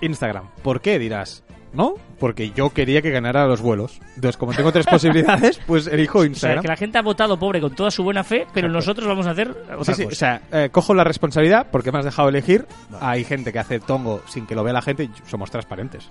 [0.00, 0.48] Instagram.
[0.62, 1.42] ¿Por qué dirás?
[1.74, 1.94] ¿No?
[2.20, 4.00] Porque yo quería que ganara los vuelos.
[4.14, 6.62] Entonces, como tengo tres posibilidades, pues elijo O sea, Instagram.
[6.62, 9.30] que la gente ha votado pobre con toda su buena fe, pero nosotros vamos a
[9.32, 10.14] hacer otra Sí, sí, cosa.
[10.14, 12.66] o sea, eh, cojo la responsabilidad porque me has dejado elegir.
[13.00, 16.08] Hay gente que hace tongo sin que lo vea la gente y somos transparentes.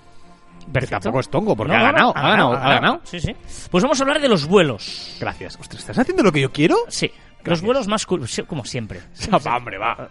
[0.72, 3.02] Que tampoco es tongo porque No, ha, no, no, ganado, ha ganado, ha ganado.
[3.04, 3.36] Sí, sí.
[3.72, 5.18] Pues vamos a hablar de los vuelos.
[5.20, 5.58] Gracias.
[5.60, 6.78] Ostras, ¿estás haciendo lo que yo quiero?
[6.88, 7.12] Sí.
[7.44, 9.02] Los vuelos más como siempre.
[9.46, 10.08] Va, hombre, va.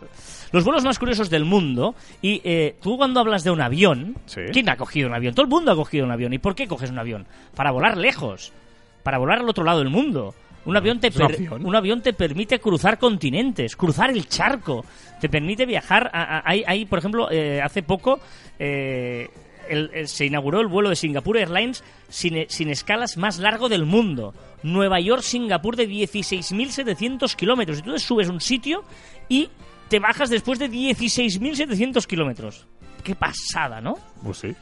[0.53, 1.95] Los vuelos más curiosos del mundo.
[2.21, 4.41] Y eh, tú cuando hablas de un avión, Sí.
[4.53, 5.35] ¿quién ha cogido un avión?
[5.35, 6.33] Todo el mundo ha cogido un avión.
[6.33, 7.27] ¿Y por qué coges un avión?
[7.55, 8.53] Para volar lejos.
[9.03, 10.35] Para volar al otro lado del mundo.
[10.65, 11.67] Un avión, te un per- avión.
[11.67, 14.85] un avión te permite cruzar continentes, cruzar el charco,
[15.21, 16.09] te permite viajar.
[16.13, 18.21] hay, por ejemplo, eh, hace poco
[18.61, 19.29] eh,
[19.69, 23.87] el- el- se inauguró el vuelo de Singapore Airlines sin, sin escalas más largo del
[23.87, 24.35] mundo.
[24.63, 27.79] Nueva York-Singapur de 16.700 kilómetros.
[27.81, 28.85] Y tú te subes un sitio
[29.29, 29.49] y
[29.93, 32.67] te bajas después de 16.700 kilómetros.
[33.05, 33.99] Qué pasada, ¿no?
[34.23, 34.55] Pues sí.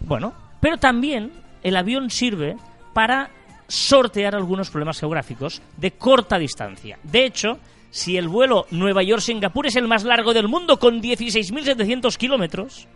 [0.00, 0.32] Bueno,
[0.62, 1.30] pero también
[1.62, 2.56] el avión sirve
[2.94, 3.28] para
[3.66, 6.98] sortear algunos problemas geográficos de corta distancia.
[7.02, 7.58] De hecho,
[7.90, 12.88] si el vuelo Nueva York-Singapur es el más largo del mundo con 16.700 kilómetros,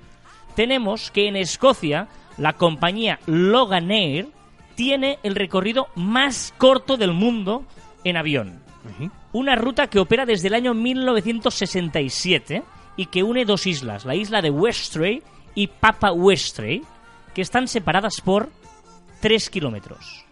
[0.56, 4.28] tenemos que en Escocia la compañía Loganair
[4.76, 7.66] tiene el recorrido más corto del mundo
[8.02, 8.62] en avión.
[9.32, 12.62] Una ruta que opera desde el año 1967
[12.96, 15.22] y que une dos islas, la isla de Westray
[15.54, 16.82] y Papa Westray,
[17.34, 18.50] que están separadas por
[19.20, 20.24] 3 kilómetros.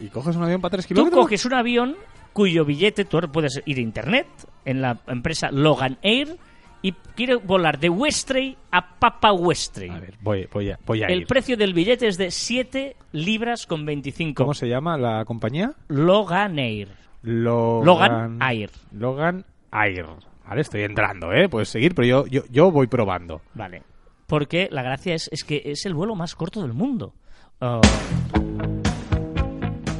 [0.00, 1.22] ¿Y coges un avión para tres Tú kilómetros?
[1.24, 1.96] coges un avión
[2.32, 4.26] cuyo billete, tú puedes ir a internet
[4.64, 6.38] en la empresa Logan Air
[6.80, 9.90] y quiere volar de Westray a Papa Westray.
[9.90, 11.26] A ver, voy, voy a, voy a El ir.
[11.26, 14.42] precio del billete es de 7 libras con 25.
[14.42, 15.72] ¿Cómo se llama la compañía?
[15.88, 16.88] Logan Air.
[17.22, 18.70] Logan, Logan Air.
[18.92, 20.06] Logan Air.
[20.46, 21.48] Vale, estoy entrando, ¿eh?
[21.48, 23.42] Puedes seguir, pero yo, yo, yo voy probando.
[23.54, 23.82] Vale.
[24.26, 27.14] Porque la gracia es, es que es el vuelo más corto del mundo.
[27.60, 27.80] Oh.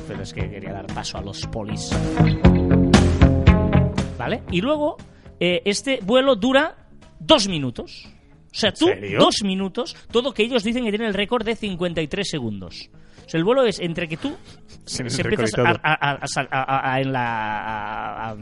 [0.09, 1.91] Pero es que quería dar paso a los polis.
[4.19, 4.43] ¿Vale?
[4.51, 4.97] Y luego,
[5.39, 6.77] eh, este vuelo dura
[7.19, 8.09] dos minutos.
[8.51, 8.87] O sea, tú,
[9.19, 12.91] dos minutos, todo que ellos dicen que tienen el récord de 53 segundos.
[13.33, 14.35] Sea, el vuelo es entre que tú
[14.85, 15.67] se y empiezas a, todo.
[15.67, 17.23] a- a- a sal- a- a- a- en la,
[17.61, 18.37] a, a-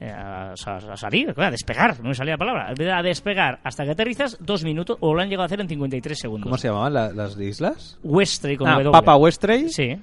[0.00, 2.74] a- a- a salir, a despegar, no me salía la palabra.
[2.98, 6.18] A despegar hasta que aterrizas, dos minutos, o lo han llegado a hacer en 53
[6.18, 6.44] segundos.
[6.46, 7.98] ¿Cómo se llamaban la- las islas?
[8.02, 8.90] Westray con Ah, W.
[8.92, 9.96] Papa Westray Sí,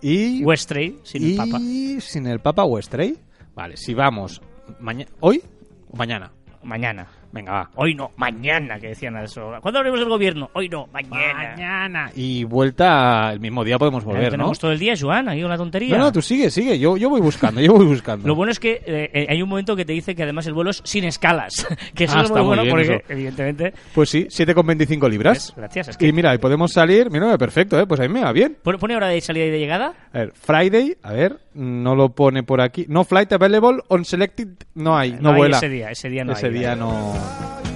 [0.00, 0.42] y...
[0.44, 1.58] Westray, sin y el Papa.
[2.00, 3.18] sin el Papa Westray.
[3.54, 4.40] Vale, si vamos
[4.78, 5.42] maña- hoy
[5.90, 6.30] o mañana.
[6.62, 7.08] Mañana.
[7.32, 7.70] Venga, va.
[7.76, 9.52] Hoy no, mañana, que decían a eso.
[9.60, 10.50] ¿Cuándo abrimos el gobierno?
[10.54, 11.50] Hoy no, mañana.
[11.52, 12.10] Mañana.
[12.16, 14.30] Y vuelta el mismo día podemos volver, ¿no?
[14.30, 15.96] tenemos todo el día, Joan, ahí una tontería.
[15.96, 16.78] No, no, tú sigue, sigue.
[16.78, 18.26] Yo, yo voy buscando, yo voy buscando.
[18.26, 20.54] Lo bueno es que eh, eh, hay un momento que te dice que además el
[20.54, 21.66] vuelo es sin escalas.
[21.94, 23.12] que eso Ah, es está muy muy bueno bien porque, eso.
[23.12, 25.36] evidentemente, Pues sí, 7,25 libras.
[25.48, 25.54] ¿ves?
[25.56, 25.88] gracias.
[25.88, 27.86] Es que Y mira, y podemos salir, mira, perfecto, ¿eh?
[27.86, 28.56] Pues ahí me va bien.
[28.62, 29.94] Pone, hora de salida y de llegada.
[30.12, 32.86] A ver, Friday, a ver, no lo pone por aquí.
[32.88, 35.56] No flight available on selected, no hay, no, hay vuela.
[35.58, 36.52] ese día, ese día no Ese hay.
[36.54, 37.14] día no.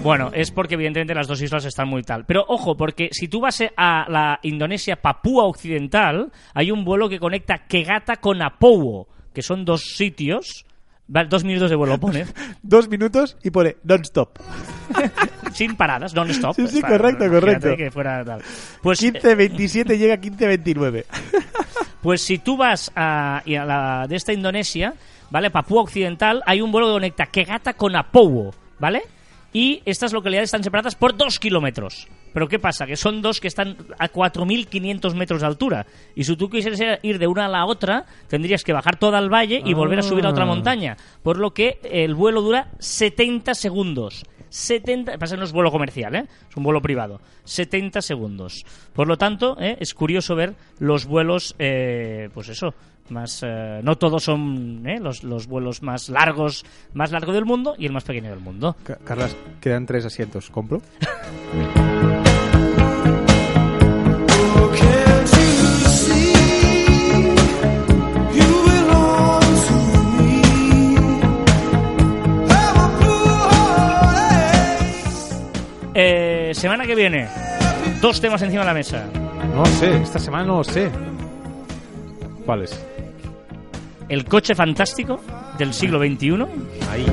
[0.05, 2.27] Bueno, es porque evidentemente las dos islas están muy tal.
[2.27, 7.19] Pero ojo, porque si tú vas a la Indonesia Papúa Occidental, hay un vuelo que
[7.19, 10.67] conecta Kegata con Apowo, que son dos sitios.
[11.07, 12.27] Dos minutos de vuelo pone,
[12.63, 14.39] Dos minutos y pone non-stop.
[15.55, 16.55] sin paradas, non-stop.
[16.55, 17.75] Sí, sí, correcto, correcto.
[17.75, 18.43] que fuera tal.
[18.83, 21.05] Pues, eh, 15.27 llega a 15.29.
[22.03, 24.93] Pues si tú vas a la de esta Indonesia,
[25.31, 25.51] ¿vale?
[25.51, 29.03] Papúa Occidental, hay un vuelo que conecta Kegata con Apowo, ¿vale?
[29.55, 32.09] Y estas localidades están separadas por dos kilómetros.
[32.33, 32.87] Pero ¿qué pasa?
[32.87, 35.87] Que son dos que están a 4.500 metros de altura.
[36.17, 39.33] Y si tú quisieras ir de una a la otra, tendrías que bajar todo al
[39.33, 40.49] valle y volver a subir a otra Ah.
[40.49, 40.97] montaña.
[41.23, 44.25] Por lo que el vuelo dura 70 segundos.
[44.49, 46.27] 70, pasa no es vuelo comercial, ¿eh?
[46.49, 47.21] es un vuelo privado.
[47.45, 48.65] 70 segundos.
[48.93, 49.77] Por lo tanto, ¿eh?
[49.81, 52.75] es curioso ver los vuelos, eh, pues eso,
[53.11, 54.99] más eh, no todos son ¿eh?
[55.01, 58.77] los, los vuelos más largos, más largo del mundo y el más pequeño del mundo.
[58.83, 60.51] Ca- Carlas, quedan tres asientos.
[60.51, 60.81] ¿Compro?
[75.95, 77.29] Eh, semana que viene,
[78.01, 79.05] dos temas encima de la mesa.
[79.55, 80.91] No sé, esta semana no lo sé.
[82.45, 82.85] ¿Cuáles?
[84.09, 85.21] El coche fantástico
[85.59, 86.47] del siglo XXI
[86.91, 87.07] Ahí.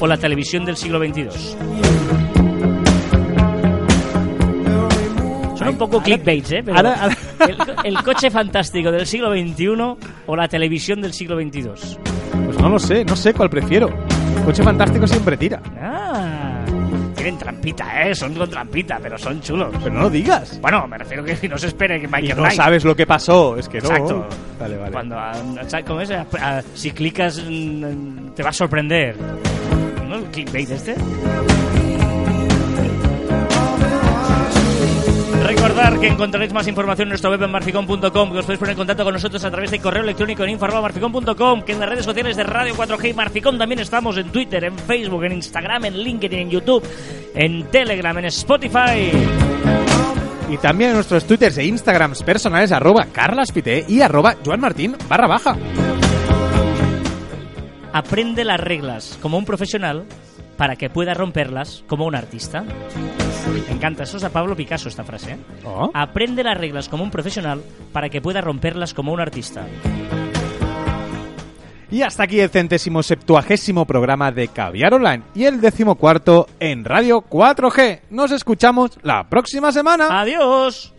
[0.00, 1.28] O la televisión del siglo XXII.
[5.56, 6.62] Son un poco clickbaits, ¿eh?
[6.64, 7.16] Pero Ahora, ahora,
[7.48, 9.66] El, co- el coche fantástico del siglo XXI
[10.26, 11.62] o la televisión del siglo XXII?
[12.46, 13.90] Pues no lo sé, no sé cuál prefiero.
[14.44, 15.62] Coche fantástico siempre tira.
[15.80, 16.41] Ah,
[17.22, 18.14] tienen trampita, ¿eh?
[18.16, 19.72] Son con trampita, pero son chulos.
[19.80, 20.60] Pero no lo digas.
[20.60, 22.56] Bueno, me refiero que no se espere que Y Michael no Knight...
[22.56, 23.56] sabes lo que pasó.
[23.56, 23.88] Es que no.
[23.88, 24.26] Exacto.
[24.58, 24.92] Vale, vale.
[24.92, 25.32] Cuando, ah,
[25.68, 26.10] ¿sabes cómo es?
[26.74, 29.16] Si clicas, mm, te va a sorprender.
[30.08, 30.16] ¿No?
[30.16, 30.96] El clickbait este.
[35.54, 38.78] Recordar que encontraréis más información en nuestro web en marficon.com, que os podéis poner en
[38.78, 42.38] contacto con nosotros a través de correo electrónico en info.marficon.com, que en las redes sociales
[42.38, 46.38] de Radio 4G y Marficon también estamos en Twitter, en Facebook, en Instagram, en LinkedIn,
[46.38, 46.82] en YouTube,
[47.34, 49.10] en Telegram, en Spotify.
[50.48, 55.56] Y también en nuestros twitters e instagrams personales arroba carlaspite y arroba joanmartin barra baja.
[57.92, 60.06] Aprende las reglas como un profesional
[60.62, 62.62] para que pueda romperlas como un artista.
[63.66, 65.32] Me encanta, eso es a Pablo Picasso esta frase.
[65.32, 65.38] ¿eh?
[65.64, 65.90] Oh.
[65.92, 67.60] Aprende las reglas como un profesional
[67.92, 69.66] para que pueda romperlas como un artista.
[71.90, 77.24] Y hasta aquí el centésimo septuagésimo programa de Caviar Online y el decimocuarto en Radio
[77.28, 78.02] 4G.
[78.10, 80.20] Nos escuchamos la próxima semana.
[80.20, 80.91] ¡Adiós!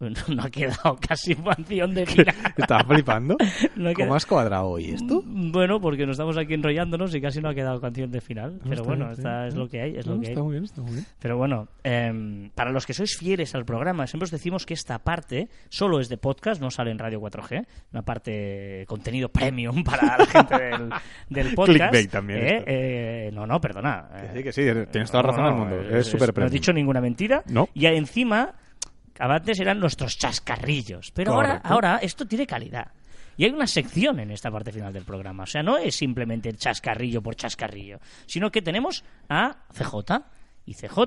[0.28, 2.34] No, ha quedado casi canción de final.
[2.56, 3.36] ¿Estás flipando?
[3.76, 5.22] No ¿Cómo has cuadrado hoy esto?
[5.26, 8.60] Bueno, porque nos estamos aquí enrollándonos y casi no ha quedado canción de final.
[8.68, 10.32] Pero bueno, bien, esta es lo que hay, es lo que hay.
[10.32, 11.06] está muy bien, está muy bien.
[11.18, 14.98] Pero bueno, em, para los que sois fieles al programa, siempre os decimos que esta
[15.00, 20.16] parte solo es de podcast, no sale en Radio 4G, una parte contenido premium para
[20.18, 20.90] la gente del,
[21.28, 21.76] del podcast.
[21.90, 22.64] Clickbait también ¿eh?
[22.66, 24.08] Eh, no, no, perdona.
[24.32, 25.96] Que sí, que sí, tienes toda la razón del mundo.
[25.98, 26.52] es- súper No he premium.
[26.52, 27.42] dicho ninguna mentira.
[27.48, 27.68] No.
[27.74, 28.54] Y encima,
[29.18, 31.10] antes eran nuestros chascarrillos.
[31.12, 32.92] Pero ahora, ahora esto tiene calidad.
[33.36, 35.44] Y hay una sección en esta parte final del programa.
[35.44, 40.24] O sea, no es simplemente el chascarrillo por chascarrillo, sino que tenemos a CJ.
[40.66, 40.98] Y CJ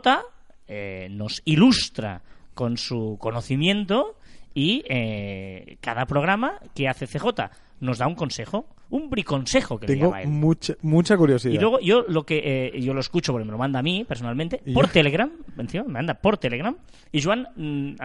[0.68, 2.22] eh, nos ilustra
[2.54, 4.18] con su conocimiento
[4.54, 7.50] y eh, cada programa que hace CJ
[7.82, 10.30] nos da un consejo, un briconsejo que le Tengo llama él.
[10.30, 11.54] mucha, mucha curiosidad.
[11.54, 14.06] Y luego yo lo que eh, yo lo escucho porque me lo manda a mí
[14.08, 16.76] personalmente por yo- Telegram, encima me manda por Telegram
[17.12, 17.96] y Joan mm,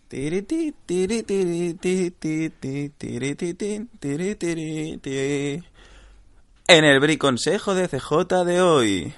[6.66, 9.14] En el briconsejo de CJ de hoy.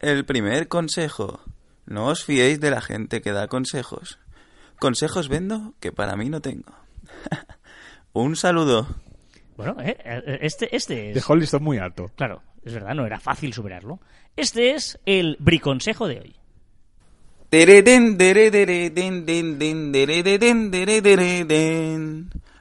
[0.00, 1.40] El primer consejo.
[1.84, 4.18] No os fiéis de la gente que da consejos.
[4.78, 6.72] Consejos vendo que para mí no tengo.
[8.12, 8.88] Un saludo.
[9.56, 11.14] Bueno, eh, este, este es...
[11.14, 12.10] Dejó el listón muy alto.
[12.16, 14.00] Claro, es verdad, no era fácil superarlo.
[14.36, 16.36] Este es el briconsejo de hoy.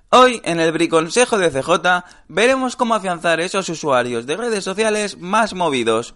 [0.09, 5.53] Hoy, en el Briconsejo de CJ, veremos cómo afianzar esos usuarios de redes sociales más
[5.53, 6.13] movidos.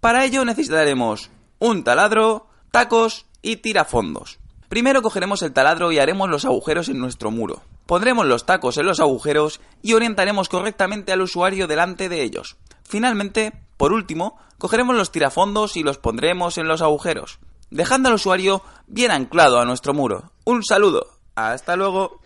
[0.00, 4.38] Para ello necesitaremos un taladro, tacos y tirafondos.
[4.70, 7.60] Primero cogeremos el taladro y haremos los agujeros en nuestro muro.
[7.84, 12.56] Pondremos los tacos en los agujeros y orientaremos correctamente al usuario delante de ellos.
[12.84, 17.38] Finalmente, por último, cogeremos los tirafondos y los pondremos en los agujeros,
[17.70, 20.32] dejando al usuario bien anclado a nuestro muro.
[20.44, 21.18] Un saludo.
[21.34, 22.20] Hasta luego.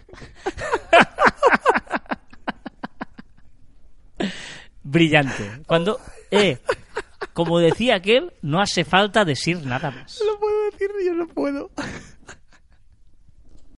[4.82, 5.62] Brillante.
[5.66, 5.98] Cuando,
[6.30, 6.58] eh,
[7.32, 10.20] como decía aquel, no hace falta decir nada más.
[10.24, 11.70] No puedo decir, yo no puedo.